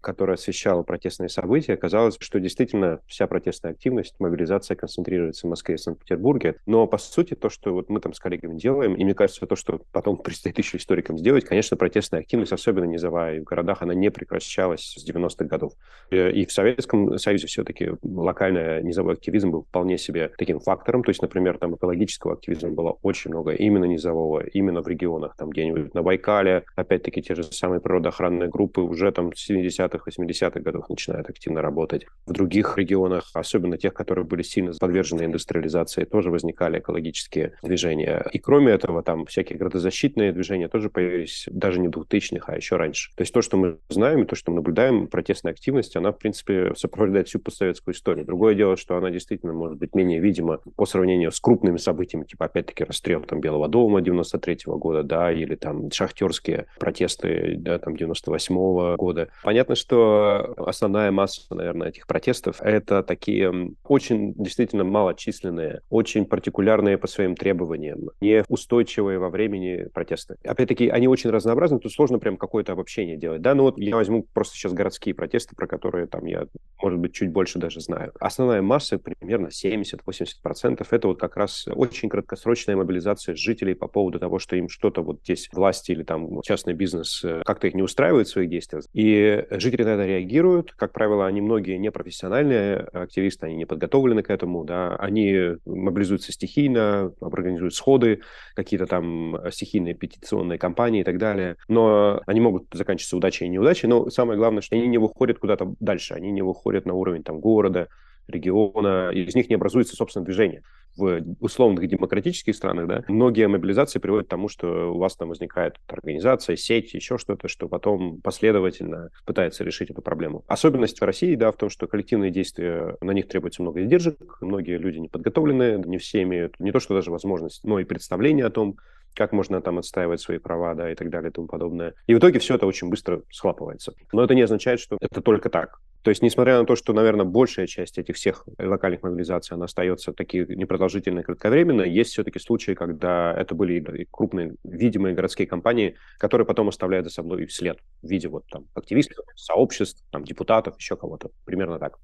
которая 0.00 0.36
освещала 0.36 0.82
протестные 0.82 1.28
события, 1.28 1.74
оказалось, 1.74 2.16
что 2.20 2.40
действительно 2.40 3.00
вся 3.06 3.26
протестная 3.26 3.72
активность, 3.72 4.14
мобилизация 4.18 4.76
концентрируется 4.76 5.46
в 5.46 5.50
Москве 5.50 5.76
и 5.76 5.78
Санкт-Петербурге. 5.78 6.56
Но, 6.66 6.86
по 6.86 6.98
сути, 6.98 7.34
то, 7.34 7.48
что 7.48 7.72
вот 7.72 7.88
мы 7.88 8.00
там 8.00 8.12
с 8.12 8.20
коллегами 8.20 8.58
делаем, 8.58 8.94
и 8.94 9.04
мне 9.04 9.14
кажется, 9.14 9.46
то, 9.46 9.56
что 9.56 9.80
потом 9.92 10.16
предстоит 10.22 10.58
еще 10.58 10.78
историкам 10.78 11.18
сделать, 11.18 11.44
конечно, 11.44 11.76
протестная 11.76 12.20
активность, 12.20 12.52
особенно 12.52 12.84
низовая, 12.84 13.36
и 13.36 13.40
в 13.40 13.44
городах 13.44 13.82
она 13.82 13.94
не 13.94 14.10
прекращалась 14.10 14.94
с 14.96 15.08
90-х 15.08 15.44
годов. 15.44 15.72
И 16.10 16.46
в 16.46 16.52
Советском 16.52 17.18
Союзе 17.18 17.46
все-таки 17.46 17.92
локальный 18.02 18.82
низовой 18.82 19.14
активизм 19.14 19.50
был 19.50 19.62
вполне 19.62 19.98
себе 19.98 20.30
таким 20.36 20.60
фактором. 20.60 21.02
То 21.02 21.10
есть, 21.10 21.22
например, 21.22 21.58
там 21.58 21.74
экологического 21.74 22.34
активизма 22.34 22.70
было 22.70 22.98
очень 23.02 23.30
много, 23.30 23.52
именно 23.52 23.84
низового, 23.84 24.40
именно 24.40 24.82
в 24.82 24.88
регионах, 24.88 25.36
там 25.36 25.50
где-нибудь 25.50 25.94
на 25.94 26.02
Байкале, 26.02 26.64
опять-таки 26.74 27.22
те 27.22 27.34
же 27.34 27.42
самые 27.44 27.80
природоохранные 27.80 28.48
группы 28.48 28.80
уже 28.80 29.12
там 29.12 29.34
70 29.34 29.75
70-х, 29.76 30.10
80-х 30.10 30.60
годах 30.60 30.88
начинают 30.88 31.28
активно 31.28 31.62
работать. 31.62 32.06
В 32.26 32.32
других 32.32 32.76
регионах, 32.78 33.30
особенно 33.34 33.78
тех, 33.78 33.94
которые 33.94 34.24
были 34.24 34.42
сильно 34.42 34.72
подвержены 34.78 35.24
индустриализации, 35.24 36.04
тоже 36.04 36.30
возникали 36.30 36.78
экологические 36.78 37.54
движения. 37.62 38.24
И 38.32 38.38
кроме 38.38 38.72
этого, 38.72 39.02
там 39.02 39.26
всякие 39.26 39.58
градозащитные 39.58 40.32
движения 40.32 40.68
тоже 40.68 40.90
появились 40.90 41.46
даже 41.50 41.80
не 41.80 41.88
в 41.88 41.92
2000-х, 41.92 42.52
а 42.52 42.56
еще 42.56 42.76
раньше. 42.76 43.10
То 43.16 43.22
есть 43.22 43.32
то, 43.32 43.42
что 43.42 43.56
мы 43.56 43.78
знаем, 43.88 44.22
и 44.22 44.26
то, 44.26 44.36
что 44.36 44.50
мы 44.50 44.56
наблюдаем, 44.56 45.08
протестная 45.08 45.52
активность, 45.52 45.96
она, 45.96 46.12
в 46.12 46.18
принципе, 46.18 46.74
сопровождает 46.74 47.28
всю 47.28 47.38
постсоветскую 47.38 47.94
историю. 47.94 48.24
Другое 48.26 48.54
дело, 48.54 48.76
что 48.76 48.96
она 48.96 49.10
действительно 49.10 49.52
может 49.52 49.78
быть 49.78 49.94
менее 49.94 50.20
видима 50.20 50.60
по 50.76 50.86
сравнению 50.86 51.32
с 51.32 51.40
крупными 51.40 51.76
событиями, 51.76 52.24
типа, 52.24 52.46
опять-таки, 52.46 52.84
расстрел 52.84 53.22
там 53.22 53.40
Белого 53.40 53.68
дома 53.68 54.00
93 54.00 54.66
-го 54.66 54.78
года, 54.78 55.02
да, 55.02 55.32
или 55.32 55.54
там 55.54 55.90
шахтерские 55.90 56.66
протесты, 56.78 57.56
да, 57.58 57.78
там 57.78 57.96
98 57.96 58.56
-го 58.56 58.96
года. 58.96 59.28
Понятно, 59.42 59.65
что 59.74 59.96
что 59.96 60.54
основная 60.58 61.10
масса, 61.10 61.54
наверное, 61.54 61.88
этих 61.88 62.06
протестов— 62.06 62.56
это 62.60 63.02
такие 63.02 63.74
очень 63.84 64.34
действительно 64.34 64.84
малочисленные, 64.84 65.80
очень 65.90 66.26
партикулярные 66.26 66.98
по 66.98 67.06
своим 67.06 67.34
требованиям, 67.34 68.10
неустойчивые 68.20 69.18
во 69.18 69.30
времени 69.30 69.88
протесты. 69.94 70.36
Опять-таки, 70.44 70.88
они 70.88 71.08
очень 71.08 71.30
разнообразны, 71.30 71.78
тут 71.78 71.92
сложно 71.92 72.18
прям 72.18 72.36
какое-то 72.36 72.72
обобщение 72.72 73.16
делать. 73.16 73.42
Да, 73.42 73.54
ну 73.54 73.62
вот 73.62 73.78
я 73.78 73.96
возьму 73.96 74.26
просто 74.34 74.56
сейчас 74.56 74.72
городские 74.72 75.14
протесты, 75.14 75.54
про 75.54 75.66
которые 75.66 76.06
там 76.06 76.26
я, 76.26 76.46
может 76.82 76.98
быть, 76.98 77.14
чуть 77.14 77.30
больше 77.30 77.58
даже 77.58 77.80
знаю. 77.80 78.12
Основная 78.20 78.62
масса, 78.62 78.98
примерно 78.98 79.48
70-80%, 79.48 80.86
это 80.90 81.08
вот 81.08 81.20
как 81.20 81.36
раз 81.36 81.66
очень 81.68 82.08
краткосрочная 82.08 82.76
мобилизация 82.76 83.34
жителей 83.34 83.74
по 83.74 83.88
поводу 83.88 84.18
того, 84.18 84.38
что 84.38 84.56
им 84.56 84.68
что-то 84.68 85.02
вот 85.02 85.20
здесь 85.22 85.48
власти 85.52 85.92
или 85.92 86.02
там 86.02 86.42
частный 86.42 86.74
бизнес 86.74 87.22
э, 87.24 87.42
как-то 87.44 87.68
их 87.68 87.74
не 87.74 87.82
устраивает 87.82 88.26
в 88.26 88.30
своих 88.30 88.50
действиях. 88.50 88.84
И 88.92 89.46
жители 89.58 89.82
на 89.82 89.90
это 89.90 90.06
реагируют. 90.06 90.72
Как 90.72 90.92
правило, 90.92 91.26
они 91.26 91.40
многие 91.40 91.76
непрофессиональные 91.76 92.76
активисты, 92.76 93.46
они 93.46 93.56
не 93.56 93.64
подготовлены 93.64 94.22
к 94.22 94.30
этому, 94.30 94.64
да, 94.64 94.96
они 94.96 95.56
мобилизуются 95.64 96.32
стихийно, 96.32 97.12
организуют 97.20 97.74
сходы, 97.74 98.20
какие-то 98.54 98.86
там 98.86 99.38
стихийные 99.50 99.94
петиционные 99.94 100.58
кампании 100.58 101.00
и 101.00 101.04
так 101.04 101.18
далее. 101.18 101.56
Но 101.68 102.20
они 102.26 102.40
могут 102.40 102.66
заканчиваться 102.72 103.16
удачей 103.16 103.46
и 103.46 103.50
неудачей, 103.50 103.88
но 103.88 104.10
самое 104.10 104.38
главное, 104.38 104.62
что 104.62 104.76
они 104.76 104.86
не 104.86 104.98
выходят 104.98 105.38
куда-то 105.38 105.74
дальше, 105.80 106.14
они 106.14 106.30
не 106.30 106.42
выходят 106.42 106.86
на 106.86 106.94
уровень 106.94 107.22
там 107.22 107.40
города, 107.40 107.88
региона, 108.28 109.10
из 109.12 109.34
них 109.34 109.48
не 109.48 109.54
образуется 109.54 109.96
собственное 109.96 110.24
движение. 110.24 110.62
В 110.96 111.22
условных 111.40 111.86
демократических 111.86 112.54
странах, 112.54 112.86
да, 112.86 113.04
многие 113.08 113.48
мобилизации 113.48 113.98
приводят 113.98 114.26
к 114.26 114.30
тому, 114.30 114.48
что 114.48 114.94
у 114.94 114.98
вас 114.98 115.16
там 115.16 115.28
возникает 115.28 115.76
организация, 115.88 116.56
сеть, 116.56 116.94
еще 116.94 117.18
что-то, 117.18 117.48
что 117.48 117.68
потом 117.68 118.20
последовательно 118.22 119.10
пытается 119.24 119.64
решить 119.64 119.90
эту 119.90 120.02
проблему. 120.02 120.44
Особенность 120.46 121.00
в 121.00 121.04
России, 121.04 121.34
да, 121.34 121.52
в 121.52 121.56
том, 121.56 121.68
что 121.70 121.86
коллективные 121.86 122.30
действия, 122.30 122.96
на 123.00 123.10
них 123.10 123.28
требуется 123.28 123.62
много 123.62 123.82
издержек, 123.82 124.38
многие 124.40 124.78
люди 124.78 124.98
не 124.98 125.08
подготовлены, 125.08 125.82
не 125.84 125.98
все 125.98 126.22
имеют 126.22 126.58
не 126.58 126.72
то, 126.72 126.80
что 126.80 126.94
даже 126.94 127.10
возможность, 127.10 127.64
но 127.64 127.78
и 127.78 127.84
представление 127.84 128.46
о 128.46 128.50
том, 128.50 128.76
как 129.16 129.32
можно 129.32 129.62
там 129.62 129.78
отстаивать 129.78 130.20
свои 130.20 130.38
права, 130.38 130.74
да, 130.74 130.92
и 130.92 130.94
так 130.94 131.08
далее 131.10 131.30
и 131.30 131.32
тому 131.32 131.46
подобное. 131.46 131.94
И 132.06 132.14
в 132.14 132.18
итоге 132.18 132.38
все 132.38 132.54
это 132.54 132.66
очень 132.66 132.90
быстро 132.90 133.22
схлапывается. 133.30 133.94
Но 134.12 134.22
это 134.22 134.34
не 134.34 134.42
означает, 134.42 134.78
что 134.78 134.98
это 135.00 135.22
только 135.22 135.48
так. 135.48 135.80
То 136.06 136.10
есть, 136.10 136.22
несмотря 136.22 136.60
на 136.60 136.64
то, 136.64 136.76
что, 136.76 136.92
наверное, 136.92 137.24
большая 137.24 137.66
часть 137.66 137.98
этих 137.98 138.14
всех 138.14 138.46
локальных 138.58 139.02
мобилизаций, 139.02 139.56
она 139.56 139.64
остается 139.64 140.12
такие 140.12 140.46
непродолжительные, 140.46 141.24
кратковременные, 141.24 141.92
есть 141.92 142.12
все-таки 142.12 142.38
случаи, 142.38 142.74
когда 142.74 143.34
это 143.36 143.56
были 143.56 144.06
крупные, 144.08 144.54
видимые 144.62 145.16
городские 145.16 145.48
компании, 145.48 145.96
которые 146.18 146.46
потом 146.46 146.68
оставляют 146.68 147.08
за 147.08 147.12
собой 147.12 147.48
след 147.48 147.78
в 148.04 148.08
виде 148.08 148.28
вот 148.28 148.44
там 148.48 148.66
активистов, 148.74 149.24
сообществ, 149.34 150.04
там, 150.12 150.22
депутатов, 150.22 150.78
еще 150.78 150.96
кого-то. 150.96 151.30
Примерно 151.44 151.80
так. 151.80 151.98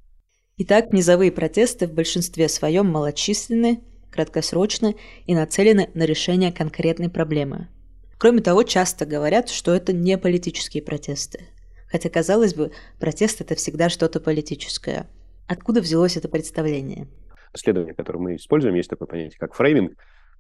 Итак, 0.56 0.92
низовые 0.92 1.30
протесты 1.30 1.86
в 1.86 1.94
большинстве 1.94 2.48
своем 2.48 2.86
малочисленны, 2.86 3.84
краткосрочно 4.10 4.94
и 5.26 5.34
нацелены 5.36 5.90
на 5.94 6.06
решение 6.06 6.50
конкретной 6.50 7.08
проблемы. 7.08 7.68
Кроме 8.18 8.40
того, 8.40 8.64
часто 8.64 9.06
говорят, 9.06 9.48
что 9.48 9.72
это 9.72 9.92
не 9.92 10.18
политические 10.18 10.82
протесты. 10.82 11.51
Хотя, 11.92 12.08
казалось 12.08 12.54
бы, 12.54 12.72
протест– 12.98 13.40
это 13.42 13.54
всегда 13.54 13.90
что-то 13.90 14.18
политическое. 14.18 15.06
Откуда 15.46 15.82
взялось 15.82 16.16
это 16.16 16.26
представление? 16.26 17.06
Исследование, 17.52 17.94
которое 17.94 18.18
мы 18.18 18.36
используем, 18.36 18.74
есть 18.74 18.88
такое 18.88 19.06
понятие, 19.06 19.38
как 19.38 19.52
фрейминг. 19.52 19.92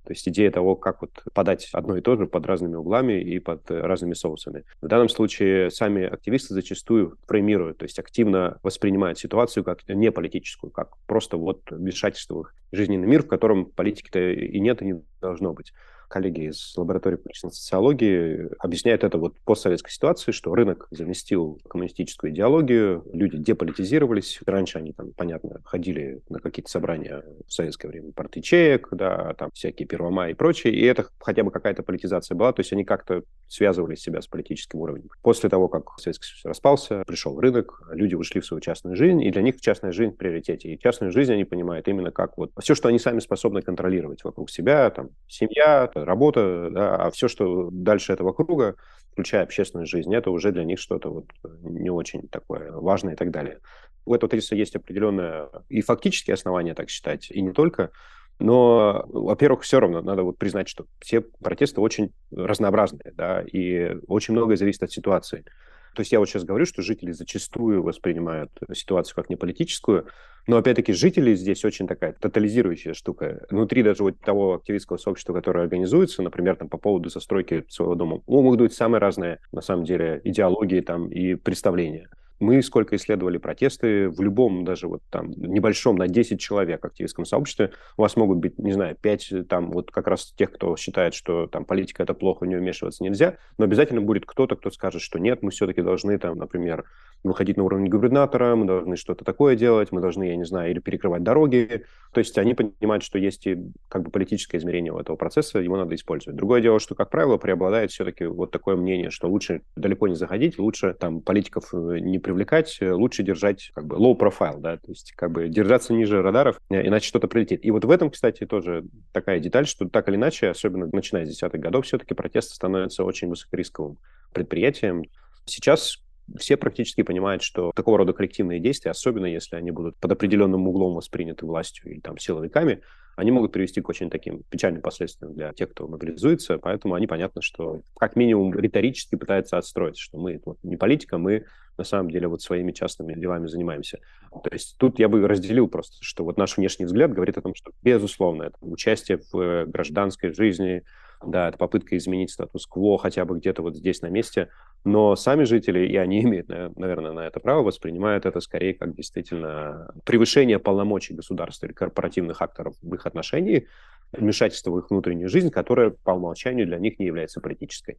То 0.04 0.12
есть 0.12 0.26
идея 0.26 0.50
того, 0.50 0.74
как 0.74 1.02
вот 1.02 1.10
подать 1.32 1.68
одно 1.72 1.96
и 1.96 2.00
то 2.00 2.16
же 2.16 2.26
под 2.26 2.46
разными 2.46 2.74
углами 2.74 3.20
и 3.20 3.38
под 3.38 3.70
разными 3.70 4.14
соусами. 4.14 4.64
В 4.80 4.88
данном 4.88 5.08
случае 5.08 5.70
сами 5.70 6.04
активисты 6.04 6.54
зачастую 6.54 7.18
фреймируют, 7.28 7.78
то 7.78 7.84
есть 7.84 8.00
активно 8.00 8.58
воспринимают 8.64 9.18
ситуацию 9.18 9.62
как 9.62 9.86
не 9.86 10.10
политическую, 10.10 10.72
как 10.72 10.96
просто 11.06 11.36
вот 11.36 11.70
вмешательство 11.70 12.48
в 12.72 12.76
жизненный 12.76 13.06
мир, 13.06 13.22
в 13.22 13.28
котором 13.28 13.66
политики-то 13.66 14.18
и 14.18 14.58
нет, 14.58 14.82
и 14.82 14.86
не 14.86 15.02
должно 15.20 15.52
быть 15.52 15.72
коллеги 16.12 16.50
из 16.50 16.74
лаборатории 16.76 17.16
политической 17.16 17.50
социологии 17.50 18.50
объясняют 18.58 19.02
это 19.02 19.16
вот 19.16 19.40
постсоветской 19.40 19.90
ситуации, 19.90 20.30
что 20.30 20.54
рынок 20.54 20.86
заместил 20.90 21.58
коммунистическую 21.68 22.32
идеологию, 22.32 23.02
люди 23.12 23.38
деполитизировались. 23.38 24.38
Раньше 24.44 24.78
они 24.78 24.92
там, 24.92 25.12
понятно, 25.16 25.62
ходили 25.64 26.20
на 26.28 26.38
какие-то 26.38 26.70
собрания 26.70 27.24
в 27.46 27.52
советское 27.52 27.88
время 27.88 28.12
партий 28.12 28.42
чеек, 28.42 28.88
да, 28.92 29.32
там 29.38 29.50
всякие 29.54 29.88
Первомай 29.88 30.32
и 30.32 30.34
прочее, 30.34 30.74
и 30.74 30.84
это 30.84 31.06
хотя 31.18 31.44
бы 31.44 31.50
какая-то 31.50 31.82
политизация 31.82 32.36
была, 32.36 32.52
то 32.52 32.60
есть 32.60 32.72
они 32.74 32.84
как-то 32.84 33.22
связывали 33.48 33.94
себя 33.94 34.20
с 34.20 34.26
политическим 34.26 34.80
уровнем. 34.80 35.08
После 35.22 35.48
того, 35.48 35.68
как 35.68 35.98
Советский 35.98 36.26
Союз 36.26 36.44
распался, 36.44 37.04
пришел 37.06 37.40
рынок, 37.40 37.82
люди 37.90 38.14
ушли 38.14 38.42
в 38.42 38.46
свою 38.46 38.60
частную 38.60 38.96
жизнь, 38.96 39.22
и 39.22 39.30
для 39.30 39.40
них 39.40 39.60
частная 39.60 39.92
жизнь 39.92 40.12
в 40.12 40.16
приоритете. 40.16 40.74
И 40.74 40.78
частную 40.78 41.10
жизнь 41.10 41.32
они 41.32 41.44
понимают 41.44 41.88
именно 41.88 42.10
как 42.10 42.36
вот 42.36 42.50
все, 42.60 42.74
что 42.74 42.88
они 42.88 42.98
сами 42.98 43.20
способны 43.20 43.62
контролировать 43.62 44.24
вокруг 44.24 44.50
себя, 44.50 44.90
там, 44.90 45.10
семья, 45.26 45.86
работа, 46.04 46.68
да, 46.70 46.96
а 46.96 47.10
все, 47.10 47.28
что 47.28 47.70
дальше 47.70 48.12
этого 48.12 48.32
круга, 48.32 48.76
включая 49.12 49.42
общественную 49.42 49.86
жизнь, 49.86 50.14
это 50.14 50.30
уже 50.30 50.52
для 50.52 50.64
них 50.64 50.78
что-то 50.78 51.10
вот 51.10 51.26
не 51.62 51.90
очень 51.90 52.28
такое 52.28 52.72
важное 52.72 53.14
и 53.14 53.16
так 53.16 53.30
далее. 53.30 53.60
У 54.04 54.14
этого 54.14 54.30
тезиса 54.30 54.56
есть 54.56 54.74
определенное 54.74 55.48
и 55.68 55.80
фактические 55.80 56.34
основания 56.34 56.74
так 56.74 56.90
считать, 56.90 57.30
и 57.30 57.40
не 57.40 57.52
только. 57.52 57.90
Но, 58.38 59.04
во-первых, 59.08 59.62
все 59.62 59.78
равно 59.78 60.02
надо 60.02 60.24
вот 60.24 60.38
признать, 60.38 60.68
что 60.68 60.86
все 61.00 61.20
протесты 61.20 61.80
очень 61.80 62.12
разнообразные, 62.32 63.12
да, 63.14 63.42
и 63.42 63.96
очень 64.08 64.34
многое 64.34 64.56
зависит 64.56 64.82
от 64.82 64.90
ситуации. 64.90 65.44
То 65.94 66.00
есть 66.00 66.12
я 66.12 66.18
вот 66.18 66.28
сейчас 66.28 66.44
говорю, 66.44 66.64
что 66.66 66.82
жители 66.82 67.12
зачастую 67.12 67.82
воспринимают 67.82 68.50
ситуацию 68.74 69.14
как 69.14 69.28
неполитическую, 69.28 70.06
но 70.46 70.56
опять-таки 70.56 70.92
жители 70.92 71.34
здесь 71.34 71.64
очень 71.64 71.86
такая 71.86 72.14
тотализирующая 72.14 72.94
штука. 72.94 73.46
Внутри 73.50 73.82
даже 73.82 74.02
вот 74.02 74.18
того 74.20 74.54
активистского 74.54 74.96
сообщества, 74.96 75.32
которое 75.34 75.60
организуется, 75.60 76.22
например, 76.22 76.56
там 76.56 76.68
по 76.68 76.78
поводу 76.78 77.10
застройки 77.10 77.64
своего 77.68 77.94
дома, 77.94 78.22
могут 78.26 78.60
быть 78.60 78.72
самые 78.72 79.00
разные, 79.00 79.38
на 79.52 79.60
самом 79.60 79.84
деле, 79.84 80.20
идеологии 80.24 80.80
там 80.80 81.08
и 81.08 81.34
представления. 81.34 82.08
Мы 82.42 82.60
сколько 82.60 82.96
исследовали 82.96 83.38
протесты, 83.38 84.08
в 84.08 84.20
любом 84.20 84.64
даже 84.64 84.88
вот 84.88 85.00
там 85.10 85.30
небольшом, 85.30 85.94
на 85.94 86.08
10 86.08 86.40
человек 86.40 86.84
активистском 86.84 87.24
сообществе, 87.24 87.70
у 87.96 88.02
вас 88.02 88.16
могут 88.16 88.38
быть, 88.38 88.58
не 88.58 88.72
знаю, 88.72 88.96
5 89.00 89.46
там 89.48 89.70
вот 89.70 89.92
как 89.92 90.08
раз 90.08 90.32
тех, 90.36 90.50
кто 90.50 90.76
считает, 90.76 91.14
что 91.14 91.46
там 91.46 91.64
политика 91.64 92.02
это 92.02 92.14
плохо, 92.14 92.42
в 92.42 92.48
нее 92.48 92.58
вмешиваться 92.58 93.04
нельзя, 93.04 93.36
но 93.58 93.64
обязательно 93.66 94.00
будет 94.00 94.26
кто-то, 94.26 94.56
кто 94.56 94.72
скажет, 94.72 95.02
что 95.02 95.20
нет, 95.20 95.40
мы 95.42 95.52
все-таки 95.52 95.82
должны 95.82 96.18
там, 96.18 96.36
например, 96.36 96.84
выходить 97.22 97.56
на 97.56 97.64
уровень 97.64 97.88
губернатора, 97.88 98.56
мы 98.56 98.66
должны 98.66 98.96
что-то 98.96 99.24
такое 99.24 99.56
делать, 99.56 99.92
мы 99.92 100.00
должны, 100.00 100.24
я 100.24 100.36
не 100.36 100.44
знаю, 100.44 100.70
или 100.70 100.80
перекрывать 100.80 101.22
дороги. 101.22 101.84
То 102.12 102.18
есть 102.18 102.36
они 102.38 102.54
понимают, 102.54 103.02
что 103.02 103.18
есть 103.18 103.46
и 103.46 103.58
как 103.88 104.02
бы 104.02 104.10
политическое 104.10 104.58
измерение 104.58 104.92
у 104.92 104.98
этого 104.98 105.16
процесса, 105.16 105.58
его 105.58 105.76
надо 105.76 105.94
использовать. 105.94 106.36
Другое 106.36 106.60
дело, 106.60 106.80
что, 106.80 106.94
как 106.94 107.10
правило, 107.10 107.36
преобладает 107.36 107.90
все-таки 107.90 108.24
вот 108.24 108.50
такое 108.50 108.76
мнение, 108.76 109.10
что 109.10 109.28
лучше 109.28 109.62
далеко 109.76 110.08
не 110.08 110.14
заходить, 110.14 110.58
лучше 110.58 110.94
там 110.94 111.20
политиков 111.20 111.72
э, 111.72 111.98
не 112.00 112.18
привлекать, 112.18 112.78
э, 112.80 112.92
лучше 112.92 113.22
держать 113.22 113.70
как 113.74 113.86
бы 113.86 113.96
low 113.96 114.18
profile, 114.18 114.60
да, 114.60 114.76
то 114.76 114.90
есть 114.90 115.12
как 115.12 115.30
бы 115.30 115.48
держаться 115.48 115.92
ниже 115.92 116.22
радаров, 116.22 116.60
э, 116.70 116.86
иначе 116.86 117.06
что-то 117.06 117.28
прилетит. 117.28 117.64
И 117.64 117.70
вот 117.70 117.84
в 117.84 117.90
этом, 117.90 118.10
кстати, 118.10 118.44
тоже 118.46 118.84
такая 119.12 119.38
деталь, 119.38 119.66
что 119.66 119.88
так 119.88 120.08
или 120.08 120.16
иначе, 120.16 120.48
особенно 120.48 120.88
начиная 120.92 121.24
с 121.24 121.28
десятых 121.28 121.60
годов, 121.60 121.86
все-таки 121.86 122.14
протесты 122.14 122.54
становятся 122.54 123.04
очень 123.04 123.28
высокорисковым 123.28 123.98
предприятием. 124.32 125.04
Сейчас 125.44 125.98
все 126.38 126.56
практически 126.56 127.02
понимают, 127.02 127.42
что 127.42 127.72
такого 127.74 127.98
рода 127.98 128.12
коллективные 128.12 128.60
действия, 128.60 128.90
особенно 128.90 129.26
если 129.26 129.56
они 129.56 129.70
будут 129.70 129.96
под 129.96 130.12
определенным 130.12 130.66
углом 130.68 130.94
восприняты 130.94 131.46
властью 131.46 131.92
или 131.92 132.00
там 132.00 132.18
силовиками, 132.18 132.82
они 133.16 133.30
могут 133.30 133.52
привести 133.52 133.80
к 133.80 133.88
очень 133.88 134.10
таким 134.10 134.42
печальным 134.48 134.80
последствиям 134.80 135.34
для 135.34 135.52
тех, 135.52 135.70
кто 135.70 135.86
мобилизуется, 135.86 136.58
поэтому 136.58 136.94
они, 136.94 137.06
понятно, 137.06 137.42
что 137.42 137.82
как 137.98 138.16
минимум 138.16 138.54
риторически 138.54 139.16
пытаются 139.16 139.58
отстроить, 139.58 139.98
что 139.98 140.18
мы 140.18 140.40
вот, 140.44 140.58
не 140.62 140.76
политика, 140.76 141.18
мы 141.18 141.44
на 141.78 141.84
самом 141.84 142.10
деле 142.10 142.28
вот 142.28 142.42
своими 142.42 142.72
частными 142.72 143.14
делами 143.14 143.46
занимаемся. 143.46 143.98
То 144.30 144.50
есть 144.52 144.76
тут 144.78 144.98
я 144.98 145.08
бы 145.08 145.26
разделил 145.26 145.68
просто, 145.68 145.96
что 146.00 146.24
вот 146.24 146.36
наш 146.36 146.56
внешний 146.56 146.86
взгляд 146.86 147.12
говорит 147.12 147.38
о 147.38 147.42
том, 147.42 147.54
что, 147.54 147.72
безусловно, 147.82 148.44
это 148.44 148.56
участие 148.60 149.20
в 149.32 149.66
гражданской 149.66 150.32
жизни, 150.32 150.82
да, 151.24 151.48
это 151.48 151.58
попытка 151.58 151.96
изменить 151.96 152.30
статус-кво 152.30 152.98
хотя 152.98 153.24
бы 153.24 153.38
где-то 153.38 153.62
вот 153.62 153.76
здесь 153.76 154.02
на 154.02 154.08
месте, 154.08 154.48
но 154.84 155.14
сами 155.16 155.44
жители, 155.44 155.86
и 155.86 155.96
они 155.96 156.22
имеют, 156.24 156.48
наверное, 156.48 157.12
на 157.12 157.26
это 157.26 157.40
право, 157.40 157.62
воспринимают 157.62 158.26
это 158.26 158.40
скорее 158.40 158.74
как 158.74 158.94
действительно 158.94 159.92
превышение 160.04 160.58
полномочий 160.58 161.14
государства 161.14 161.66
или 161.66 161.72
корпоративных 161.72 162.42
акторов 162.42 162.74
в 162.82 162.94
их 162.94 163.06
отношении, 163.06 163.68
вмешательство 164.12 164.70
в 164.70 164.78
их 164.78 164.90
внутреннюю 164.90 165.28
жизнь, 165.28 165.50
которое 165.50 165.90
по 165.90 166.10
умолчанию 166.10 166.66
для 166.66 166.78
них 166.78 166.98
не 166.98 167.06
является 167.06 167.40
политической. 167.40 167.96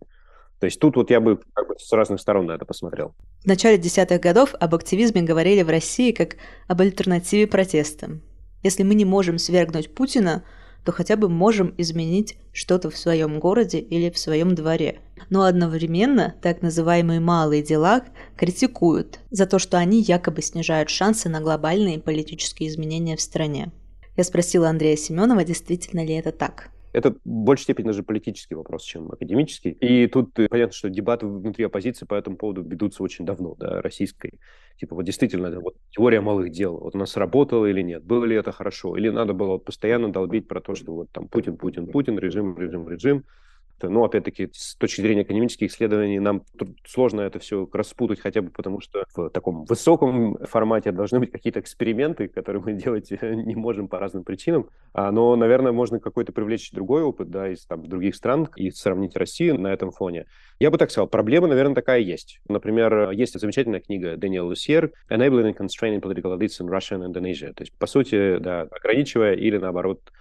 То 0.63 0.67
есть 0.67 0.79
тут 0.79 0.95
вот 0.95 1.09
я 1.09 1.19
бы 1.19 1.41
как 1.53 1.67
бы 1.67 1.75
с 1.77 1.91
разных 1.91 2.21
сторон 2.21 2.45
на 2.45 2.53
это 2.53 2.63
посмотрел. 2.63 3.13
В 3.43 3.45
начале 3.45 3.77
десятых 3.77 4.21
годов 4.21 4.55
об 4.57 4.73
активизме 4.75 5.21
говорили 5.21 5.61
в 5.61 5.67
России 5.67 6.13
как 6.13 6.37
об 6.69 6.79
альтернативе 6.79 7.47
протестам. 7.47 8.21
Если 8.63 8.83
мы 8.83 8.95
не 8.95 9.03
можем 9.03 9.39
свергнуть 9.39 9.93
Путина, 9.93 10.45
то 10.85 10.93
хотя 10.93 11.17
бы 11.17 11.27
можем 11.27 11.75
изменить 11.77 12.37
что-то 12.53 12.89
в 12.89 12.95
своем 12.95 13.41
городе 13.41 13.79
или 13.79 14.09
в 14.09 14.17
своем 14.17 14.55
дворе. 14.55 15.01
Но 15.29 15.43
одновременно 15.43 16.33
так 16.41 16.61
называемые 16.61 17.19
малые 17.19 17.61
дела 17.61 18.05
критикуют 18.37 19.19
за 19.31 19.45
то, 19.45 19.59
что 19.59 19.77
они 19.77 20.01
якобы 20.01 20.41
снижают 20.41 20.89
шансы 20.89 21.27
на 21.27 21.41
глобальные 21.41 21.99
политические 21.99 22.69
изменения 22.69 23.17
в 23.17 23.21
стране. 23.21 23.73
Я 24.15 24.23
спросила 24.23 24.69
Андрея 24.69 24.95
Семенова, 24.95 25.43
действительно 25.43 26.05
ли 26.05 26.13
это 26.13 26.31
так. 26.31 26.69
Это 26.93 27.11
в 27.11 27.19
большей 27.25 27.63
степени 27.63 27.87
даже 27.87 28.03
политический 28.03 28.55
вопрос, 28.55 28.83
чем 28.83 29.11
академический. 29.11 29.71
И 29.71 30.07
тут 30.07 30.37
э, 30.39 30.47
понятно, 30.47 30.73
что 30.73 30.89
дебаты 30.89 31.25
внутри 31.25 31.65
оппозиции 31.65 32.05
по 32.05 32.13
этому 32.13 32.37
поводу 32.37 32.61
ведутся 32.61 33.03
очень 33.03 33.25
давно, 33.25 33.55
да, 33.55 33.81
российской. 33.81 34.39
Типа 34.77 34.95
вот 34.95 35.03
действительно, 35.03 35.59
вот 35.59 35.75
теория 35.89 36.21
малых 36.21 36.51
дел. 36.51 36.77
Вот 36.77 36.95
у 36.95 36.97
нас 36.99 37.17
работало 37.17 37.65
или 37.65 37.81
нет? 37.81 38.03
Было 38.03 38.25
ли 38.25 38.35
это 38.35 38.51
хорошо? 38.51 38.95
Или 38.95 39.09
надо 39.09 39.33
было 39.33 39.53
вот 39.53 39.65
постоянно 39.65 40.11
долбить 40.11 40.47
про 40.47 40.61
то, 40.61 40.75
что 40.75 40.93
вот 40.93 41.11
там 41.11 41.27
Путин, 41.27 41.57
Путин, 41.57 41.87
Путин, 41.87 42.17
режим, 42.19 42.57
режим, 42.57 42.87
режим 42.87 43.25
ну, 43.89 44.03
опять-таки, 44.03 44.49
с 44.53 44.75
точки 44.75 45.01
зрения 45.01 45.21
академических 45.21 45.69
исследований, 45.69 46.19
нам 46.19 46.43
сложно 46.85 47.21
это 47.21 47.39
все 47.39 47.67
распутать, 47.71 48.19
хотя 48.19 48.41
бы 48.41 48.49
потому, 48.49 48.81
что 48.81 49.05
в 49.15 49.29
таком 49.29 49.65
высоком 49.65 50.37
формате 50.45 50.91
должны 50.91 51.19
быть 51.19 51.31
какие-то 51.31 51.59
эксперименты, 51.59 52.27
которые 52.27 52.61
мы 52.61 52.73
делать 52.81 53.11
не 53.11 53.55
можем 53.55 53.87
по 53.87 53.99
разным 53.99 54.23
причинам. 54.23 54.69
А, 54.93 55.11
но, 55.11 55.35
наверное, 55.35 55.71
можно 55.71 55.99
какой-то 55.99 56.31
привлечь 56.31 56.71
другой 56.71 57.03
опыт, 57.03 57.29
да, 57.29 57.49
из 57.49 57.65
там, 57.65 57.87
других 57.87 58.15
стран 58.15 58.49
и 58.55 58.71
сравнить 58.71 59.15
Россию 59.15 59.59
на 59.59 59.73
этом 59.73 59.91
фоне. 59.91 60.25
Я 60.59 60.71
бы 60.71 60.77
так 60.77 60.91
сказал, 60.91 61.07
проблема, 61.07 61.47
наверное, 61.47 61.75
такая 61.75 61.99
есть. 61.99 62.39
Например, 62.47 63.11
есть 63.11 63.39
замечательная 63.39 63.79
книга 63.79 64.17
Дэниела 64.17 64.45
Лусьер 64.45 64.91
«Enabling 65.09 65.55
and 65.55 65.57
Constraining 65.57 66.01
Political 66.01 66.37
Elites 66.37 66.61
in 66.61 66.67
Russia 66.67 66.97
and 66.97 67.05
Indonesia». 67.11 67.53
То 67.53 67.63
есть, 67.63 67.73
по 67.77 67.87
сути, 67.87 68.37
да, 68.37 68.61
ограничивая 68.71 69.33
или, 69.33 69.57
наоборот, 69.57 70.11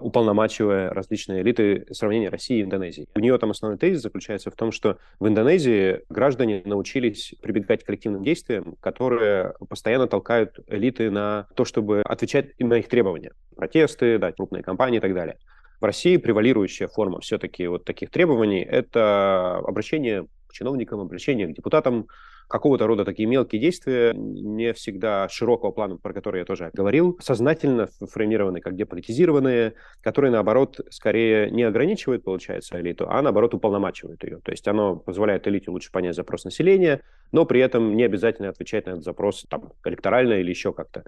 уполномачивая 0.00 0.90
различные 0.90 1.42
элиты 1.42 1.86
сравнения 1.92 2.28
России 2.28 2.58
и 2.58 2.62
Индонезии. 2.62 3.08
У 3.14 3.20
нее 3.20 3.38
там 3.38 3.50
основной 3.50 3.78
тезис 3.78 4.02
заключается 4.02 4.50
в 4.50 4.54
том, 4.54 4.72
что 4.72 4.98
в 5.18 5.28
Индонезии 5.28 6.00
граждане 6.08 6.62
научились 6.64 7.34
прибегать 7.42 7.82
к 7.82 7.86
коллективным 7.86 8.22
действиям, 8.22 8.76
которые 8.80 9.54
постоянно 9.68 10.06
толкают 10.06 10.58
элиты 10.66 11.10
на 11.10 11.46
то, 11.54 11.64
чтобы 11.64 12.02
отвечать 12.02 12.58
на 12.58 12.74
их 12.74 12.88
требования. 12.88 13.32
Протесты, 13.56 14.18
да, 14.18 14.32
крупные 14.32 14.62
компании 14.62 14.98
и 14.98 15.00
так 15.00 15.14
далее. 15.14 15.36
В 15.80 15.84
России 15.84 16.16
превалирующая 16.18 16.88
форма 16.88 17.20
все-таки 17.20 17.66
вот 17.66 17.84
таких 17.84 18.10
требований– 18.10 18.62
это 18.70 19.56
обращение 19.56 20.26
к 20.48 20.52
чиновникам, 20.52 21.00
обращение 21.00 21.46
к 21.46 21.54
депутатам, 21.54 22.06
какого-то 22.50 22.86
рода 22.86 23.04
такие 23.04 23.28
мелкие 23.28 23.60
действия, 23.60 24.12
не 24.12 24.72
всегда 24.72 25.28
широкого 25.28 25.70
плана, 25.70 25.96
про 25.96 26.12
который 26.12 26.40
я 26.40 26.44
тоже 26.44 26.70
говорил, 26.74 27.16
сознательно 27.20 27.86
формированы 27.86 28.60
как 28.60 28.74
деполитизированные, 28.74 29.74
которые, 30.02 30.32
наоборот, 30.32 30.80
скорее 30.90 31.50
не 31.50 31.62
ограничивают, 31.62 32.24
получается, 32.24 32.80
элиту, 32.80 33.06
а, 33.08 33.22
наоборот, 33.22 33.54
уполномачивают 33.54 34.24
ее. 34.24 34.40
То 34.40 34.50
есть 34.50 34.66
оно 34.66 34.96
позволяет 34.96 35.46
элите 35.46 35.70
лучше 35.70 35.92
понять 35.92 36.16
запрос 36.16 36.44
населения, 36.44 37.02
но 37.30 37.44
при 37.46 37.60
этом 37.60 37.96
не 37.96 38.02
обязательно 38.02 38.48
отвечать 38.48 38.86
на 38.86 38.90
этот 38.90 39.04
запрос 39.04 39.46
там, 39.48 39.72
электорально 39.84 40.34
или 40.34 40.50
еще 40.50 40.72
как-то. 40.72 41.04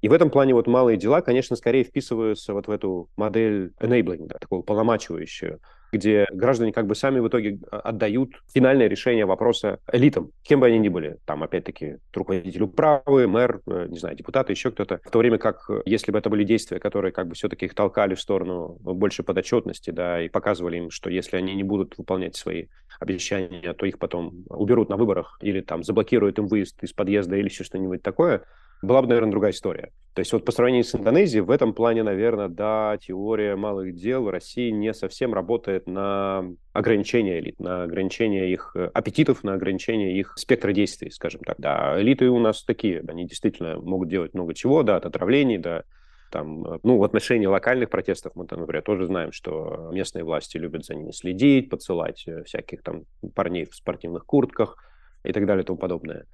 И 0.00 0.08
в 0.08 0.12
этом 0.12 0.30
плане 0.30 0.54
вот 0.54 0.66
малые 0.66 0.96
дела, 0.96 1.20
конечно, 1.20 1.56
скорее 1.56 1.84
вписываются 1.84 2.52
вот 2.52 2.66
в 2.66 2.70
эту 2.70 3.08
модель 3.16 3.72
enabling, 3.80 4.26
да, 4.26 4.36
такую 4.38 4.62
полномачивающую, 4.62 5.60
где 5.92 6.26
граждане 6.32 6.72
как 6.72 6.86
бы 6.86 6.94
сами 6.94 7.20
в 7.20 7.28
итоге 7.28 7.58
а, 7.70 7.78
отдают 7.80 8.30
финальное 8.52 8.88
решение 8.88 9.24
вопроса 9.24 9.78
элитам, 9.90 10.30
кем 10.42 10.60
бы 10.60 10.66
они 10.66 10.78
ни 10.78 10.88
были. 10.88 11.18
Там, 11.24 11.42
опять-таки, 11.42 11.98
руководитель 12.12 12.62
управы, 12.62 13.26
мэр, 13.26 13.60
э, 13.66 13.86
не 13.88 13.98
знаю, 13.98 14.16
депутаты, 14.16 14.52
еще 14.52 14.70
кто-то. 14.70 15.00
В 15.04 15.10
то 15.10 15.18
время 15.18 15.38
как, 15.38 15.64
э, 15.70 15.82
если 15.84 16.12
бы 16.12 16.18
это 16.18 16.28
были 16.28 16.44
действия, 16.44 16.78
которые 16.78 17.12
как 17.12 17.28
бы 17.28 17.34
все-таки 17.34 17.66
их 17.66 17.74
толкали 17.74 18.14
в 18.14 18.20
сторону 18.20 18.78
больше 18.80 19.22
подотчетности, 19.22 19.90
да, 19.90 20.22
и 20.22 20.28
показывали 20.28 20.78
им, 20.78 20.90
что 20.90 21.10
если 21.10 21.36
они 21.36 21.54
не 21.54 21.62
будут 21.62 21.96
выполнять 21.96 22.36
свои 22.36 22.66
обещания, 23.00 23.72
то 23.72 23.86
их 23.86 23.98
потом 23.98 24.44
уберут 24.48 24.88
на 24.88 24.96
выборах 24.96 25.38
или 25.40 25.60
там 25.60 25.82
заблокируют 25.82 26.38
им 26.38 26.46
выезд 26.46 26.82
из 26.82 26.92
подъезда 26.92 27.36
или 27.36 27.46
еще 27.46 27.64
что-нибудь 27.64 28.02
такое, 28.02 28.42
была 28.82 29.02
бы, 29.02 29.08
наверное, 29.08 29.30
другая 29.30 29.52
история. 29.52 29.92
То 30.16 30.20
есть 30.20 30.32
вот 30.32 30.46
по 30.46 30.52
сравнению 30.52 30.84
с 30.84 30.94
Индонезией, 30.94 31.42
в 31.42 31.50
этом 31.50 31.74
плане, 31.74 32.02
наверное, 32.02 32.48
да, 32.48 32.96
теория 32.98 33.54
малых 33.54 33.94
дел 33.94 34.22
в 34.22 34.30
России 34.30 34.70
не 34.70 34.94
совсем 34.94 35.34
работает 35.34 35.86
на 35.86 36.46
ограничение 36.72 37.38
элит, 37.38 37.60
на 37.60 37.82
ограничение 37.82 38.50
их 38.50 38.72
э, 38.76 38.90
аппетитов, 38.94 39.44
на 39.44 39.52
ограничение 39.52 40.18
их 40.18 40.32
спектра 40.36 40.72
действий, 40.72 41.10
скажем 41.10 41.42
так. 41.42 41.56
Да, 41.58 42.00
элиты 42.00 42.30
у 42.30 42.38
нас 42.38 42.64
такие, 42.64 43.04
они 43.06 43.26
действительно 43.26 43.78
могут 43.78 44.08
делать 44.08 44.32
много 44.32 44.54
чего, 44.54 44.82
да, 44.82 44.96
от 44.96 45.04
отравлений 45.04 45.58
до 45.58 45.84
там, 46.30 46.64
э, 46.64 46.78
ну, 46.82 46.96
в 46.96 47.04
отношении 47.04 47.46
локальных 47.46 47.90
протестов 47.90 48.32
мы, 48.36 48.46
там, 48.46 48.60
например, 48.60 48.82
тоже 48.82 49.06
знаем, 49.06 49.32
что 49.32 49.90
местные 49.92 50.24
власти 50.24 50.56
любят 50.56 50.86
за 50.86 50.94
ними 50.94 51.10
следить, 51.10 51.68
подсылать 51.68 52.24
э, 52.26 52.42
всяких 52.44 52.82
там 52.82 53.02
парней 53.34 53.66
в 53.66 53.74
спортивных 53.74 54.24
куртках 54.24 54.76
и 55.24 55.32
так 55.32 55.44
далее 55.44 55.62
и 55.62 55.66
тому 55.66 55.78
подобное. 55.78 56.24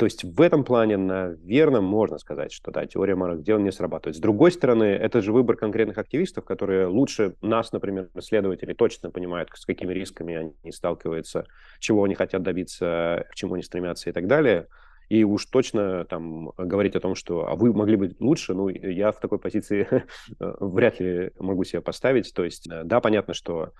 То 0.00 0.06
есть 0.06 0.24
в 0.24 0.40
этом 0.40 0.64
плане, 0.64 0.96
наверное, 0.96 1.82
можно 1.82 2.16
сказать, 2.16 2.52
что 2.52 2.70
да, 2.70 2.86
теория 2.86 3.16
малых 3.16 3.42
дел 3.42 3.58
не 3.58 3.70
срабатывает. 3.70 4.16
С 4.16 4.18
другой 4.18 4.50
стороны, 4.50 4.84
это 4.84 5.20
же 5.20 5.30
выбор 5.30 5.56
конкретных 5.56 5.98
активистов, 5.98 6.46
которые 6.46 6.86
лучше 6.86 7.34
нас, 7.42 7.70
например, 7.70 8.08
исследователи, 8.14 8.72
точно 8.72 9.10
понимают, 9.10 9.50
с 9.52 9.66
какими 9.66 9.92
рисками 9.92 10.54
они 10.62 10.72
сталкиваются, 10.72 11.44
чего 11.80 12.04
они 12.04 12.14
хотят 12.14 12.42
добиться, 12.42 13.26
к 13.30 13.34
чему 13.34 13.52
они 13.56 13.62
стремятся 13.62 14.08
и 14.08 14.14
так 14.14 14.26
далее. 14.26 14.68
И 15.10 15.22
уж 15.22 15.44
точно 15.44 16.06
там 16.06 16.52
говорить 16.56 16.96
о 16.96 17.00
том, 17.00 17.14
что 17.14 17.46
а 17.46 17.54
вы 17.54 17.74
могли 17.74 17.96
быть 17.96 18.18
лучше, 18.22 18.54
ну, 18.54 18.70
я 18.70 19.12
в 19.12 19.20
такой 19.20 19.38
позиции 19.38 19.86
вряд 20.38 20.98
ли 20.98 21.32
могу 21.38 21.64
себя 21.64 21.82
поставить. 21.82 22.32
То 22.32 22.42
есть, 22.42 22.66
э, 22.70 22.84
да, 22.84 23.02
понятно, 23.02 23.34
что 23.34 23.74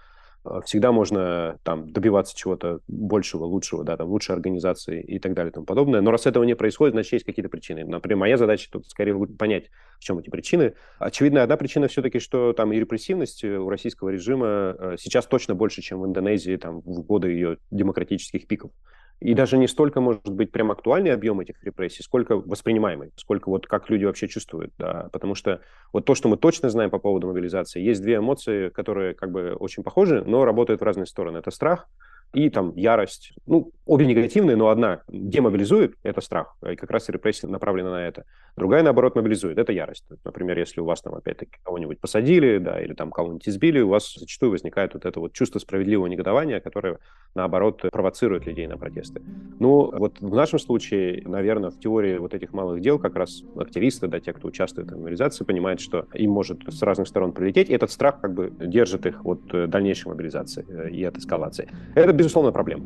всегда 0.64 0.92
можно 0.92 1.58
там 1.62 1.90
добиваться 1.92 2.36
чего-то 2.36 2.80
большего, 2.88 3.44
лучшего, 3.44 3.84
да, 3.84 3.96
там, 3.96 4.08
лучшей 4.08 4.34
организации 4.34 5.02
и 5.02 5.18
так 5.18 5.34
далее 5.34 5.50
и 5.50 5.54
тому 5.54 5.66
подобное. 5.66 6.00
Но 6.00 6.10
раз 6.10 6.26
этого 6.26 6.44
не 6.44 6.56
происходит, 6.56 6.94
значит, 6.94 7.12
есть 7.12 7.24
какие-то 7.24 7.50
причины. 7.50 7.84
Например, 7.84 8.18
моя 8.18 8.36
задача 8.36 8.68
тут 8.70 8.86
скорее 8.88 9.14
понять, 9.38 9.70
в 9.98 10.04
чем 10.04 10.18
эти 10.18 10.30
причины. 10.30 10.74
Очевидно, 10.98 11.42
одна 11.42 11.56
причина 11.56 11.88
все-таки, 11.88 12.18
что 12.18 12.52
там 12.52 12.72
и 12.72 12.80
репрессивность 12.80 13.44
у 13.44 13.68
российского 13.68 14.08
режима 14.08 14.76
э, 14.78 14.96
сейчас 14.98 15.26
точно 15.26 15.54
больше, 15.54 15.82
чем 15.82 16.00
в 16.00 16.06
Индонезии 16.06 16.56
там, 16.56 16.80
в 16.80 17.02
годы 17.02 17.28
ее 17.28 17.58
демократических 17.70 18.46
пиков. 18.46 18.72
И 19.20 19.34
даже 19.34 19.58
не 19.58 19.68
столько, 19.68 20.00
может 20.00 20.28
быть, 20.28 20.50
прям 20.50 20.70
актуальный 20.70 21.12
объем 21.12 21.40
этих 21.40 21.62
репрессий, 21.62 22.02
сколько 22.02 22.36
воспринимаемый, 22.36 23.12
сколько 23.16 23.50
вот 23.50 23.66
как 23.66 23.90
люди 23.90 24.04
вообще 24.04 24.28
чувствуют, 24.28 24.72
да. 24.78 25.10
Потому 25.12 25.34
что 25.34 25.60
вот 25.92 26.06
то, 26.06 26.14
что 26.14 26.28
мы 26.28 26.38
точно 26.38 26.70
знаем 26.70 26.90
по 26.90 26.98
поводу 26.98 27.26
мобилизации, 27.28 27.82
есть 27.82 28.00
две 28.02 28.16
эмоции, 28.16 28.70
которые 28.70 29.14
как 29.14 29.30
бы 29.30 29.54
очень 29.54 29.82
похожи, 29.82 30.22
но 30.26 30.44
работают 30.46 30.80
в 30.80 30.84
разные 30.84 31.06
стороны. 31.06 31.38
Это 31.38 31.50
страх 31.50 31.86
и 32.32 32.50
там 32.50 32.74
ярость. 32.76 33.32
Ну, 33.46 33.72
обе 33.86 34.06
негативные, 34.06 34.56
но 34.56 34.68
одна 34.68 35.02
демобилизует, 35.08 35.94
это 36.02 36.20
страх, 36.20 36.56
и 36.68 36.76
как 36.76 36.90
раз 36.90 37.08
репрессия 37.08 37.48
направлена 37.48 37.90
на 37.90 38.06
это. 38.06 38.24
Другая, 38.56 38.82
наоборот, 38.82 39.16
мобилизует, 39.16 39.58
это 39.58 39.72
ярость. 39.72 40.04
Например, 40.24 40.58
если 40.58 40.80
у 40.80 40.84
вас 40.84 41.00
там, 41.00 41.14
опять-таки, 41.14 41.58
кого-нибудь 41.64 41.98
посадили, 42.00 42.58
да, 42.58 42.80
или 42.80 42.94
там 42.94 43.10
кого-нибудь 43.10 43.48
избили, 43.48 43.80
у 43.80 43.88
вас 43.88 44.14
зачастую 44.14 44.52
возникает 44.52 44.94
вот 44.94 45.06
это 45.06 45.18
вот 45.18 45.32
чувство 45.32 45.58
справедливого 45.58 46.06
негодования, 46.06 46.60
которое, 46.60 46.98
наоборот, 47.34 47.82
провоцирует 47.90 48.46
людей 48.46 48.66
на 48.66 48.76
протесты. 48.76 49.22
Ну, 49.58 49.90
вот 49.96 50.20
в 50.20 50.34
нашем 50.34 50.58
случае, 50.58 51.22
наверное, 51.26 51.70
в 51.70 51.78
теории 51.78 52.18
вот 52.18 52.34
этих 52.34 52.52
малых 52.52 52.80
дел 52.80 52.98
как 52.98 53.16
раз 53.16 53.42
активисты, 53.56 54.06
да, 54.06 54.20
те, 54.20 54.32
кто 54.32 54.48
участвует 54.48 54.90
в 54.90 54.98
мобилизации, 54.98 55.44
понимают, 55.44 55.80
что 55.80 56.06
им 56.14 56.30
может 56.30 56.60
с 56.68 56.82
разных 56.82 57.08
сторон 57.08 57.32
прилететь, 57.32 57.70
и 57.70 57.72
этот 57.72 57.90
страх 57.90 58.20
как 58.20 58.34
бы 58.34 58.52
держит 58.60 59.06
их 59.06 59.24
от 59.24 59.70
дальнейшей 59.70 60.08
мобилизации 60.08 60.64
э, 60.68 60.90
и 60.90 61.04
от 61.04 61.16
эскалации. 61.18 61.68
Это 61.94 62.12
безусловно, 62.20 62.52
проблема. 62.52 62.84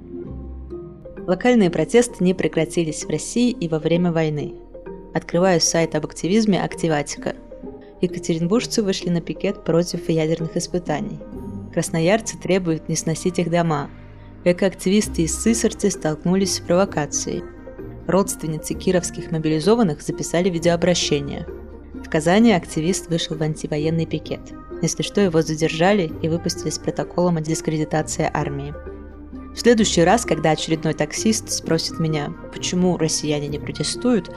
Локальные 1.26 1.70
протесты 1.70 2.22
не 2.22 2.34
прекратились 2.34 3.04
в 3.04 3.10
России 3.10 3.50
и 3.50 3.68
во 3.68 3.78
время 3.78 4.12
войны. 4.12 4.54
Открываю 5.14 5.60
сайт 5.60 5.94
об 5.94 6.04
активизме 6.04 6.62
«Активатика». 6.62 7.34
Екатеринбуржцы 8.00 8.82
вышли 8.82 9.08
на 9.08 9.20
пикет 9.20 9.64
против 9.64 10.08
ядерных 10.08 10.56
испытаний. 10.56 11.18
Красноярцы 11.72 12.38
требуют 12.38 12.88
не 12.88 12.96
сносить 12.96 13.38
их 13.38 13.50
дома. 13.50 13.90
Экоактивисты 14.44 15.22
из 15.22 15.34
Сысорти 15.40 15.88
столкнулись 15.88 16.56
с 16.56 16.60
провокацией. 16.60 17.42
Родственницы 18.06 18.74
кировских 18.74 19.30
мобилизованных 19.30 20.02
записали 20.02 20.50
видеообращение. 20.50 21.46
В 21.94 22.10
Казани 22.10 22.52
активист 22.52 23.08
вышел 23.08 23.36
в 23.36 23.42
антивоенный 23.42 24.06
пикет. 24.06 24.52
Если 24.82 25.02
что, 25.02 25.22
его 25.22 25.40
задержали 25.40 26.12
и 26.20 26.28
выпустили 26.28 26.68
с 26.68 26.78
протоколом 26.78 27.38
о 27.38 27.40
дискредитации 27.40 28.28
армии. 28.30 28.74
В 29.54 29.60
следующий 29.60 30.02
раз, 30.02 30.24
когда 30.24 30.50
очередной 30.50 30.94
таксист 30.94 31.48
спросит 31.48 32.00
меня, 32.00 32.32
почему 32.52 32.96
россияне 32.98 33.46
не 33.46 33.60
протестуют, 33.60 34.34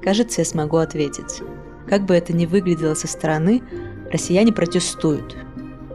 кажется, 0.00 0.42
я 0.42 0.44
смогу 0.44 0.76
ответить. 0.76 1.42
Как 1.88 2.04
бы 2.04 2.14
это 2.14 2.32
ни 2.32 2.46
выглядело 2.46 2.94
со 2.94 3.08
стороны, 3.08 3.62
россияне 4.12 4.52
протестуют. 4.52 5.36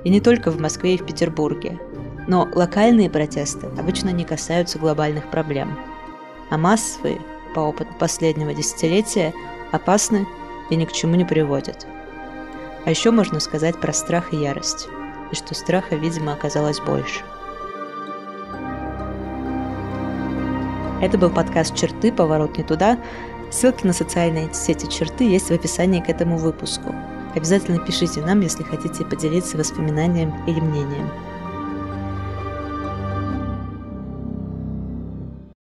И 0.04 0.10
не 0.10 0.20
только 0.20 0.52
в 0.52 0.60
Москве 0.60 0.96
и 0.96 0.98
в 0.98 1.06
Петербурге. 1.06 1.80
Но 2.28 2.50
локальные 2.54 3.10
протесты 3.10 3.68
обычно 3.78 4.10
не 4.10 4.26
касаются 4.26 4.78
глобальных 4.78 5.32
проблем. 5.32 5.80
А 6.50 6.58
массовые, 6.58 7.22
по 7.56 7.62
опыту 7.62 7.94
последнего 7.98 8.54
десятилетия, 8.54 9.34
опасны 9.72 10.28
и 10.70 10.76
ни 10.76 10.84
к 10.84 10.92
чему 10.92 11.16
не 11.16 11.24
приводят. 11.24 11.88
А 12.84 12.90
еще 12.90 13.12
можно 13.12 13.40
сказать 13.40 13.80
про 13.80 13.94
страх 13.94 14.34
и 14.34 14.38
ярость. 14.38 14.90
И 15.32 15.36
что 15.36 15.56
страха, 15.56 15.96
видимо, 15.96 16.34
оказалось 16.34 16.82
больше. 16.82 17.24
Это 21.06 21.20
был 21.20 21.30
подкаст 21.30 21.76
«Черты. 21.76 22.12
Поворот 22.12 22.58
не 22.58 22.64
туда». 22.64 22.98
Ссылки 23.52 23.86
на 23.86 23.94
социальные 23.94 24.52
сети 24.56 24.90
«Черты» 24.90 25.24
есть 25.24 25.50
в 25.50 25.54
описании 25.54 26.02
к 26.02 26.10
этому 26.10 26.36
выпуску. 26.36 26.96
Обязательно 27.36 27.78
пишите 27.78 28.22
нам, 28.22 28.42
если 28.42 28.64
хотите 28.64 29.06
поделиться 29.06 29.56
воспоминанием 29.56 30.34
или 30.48 30.60
мнением. 30.60 31.08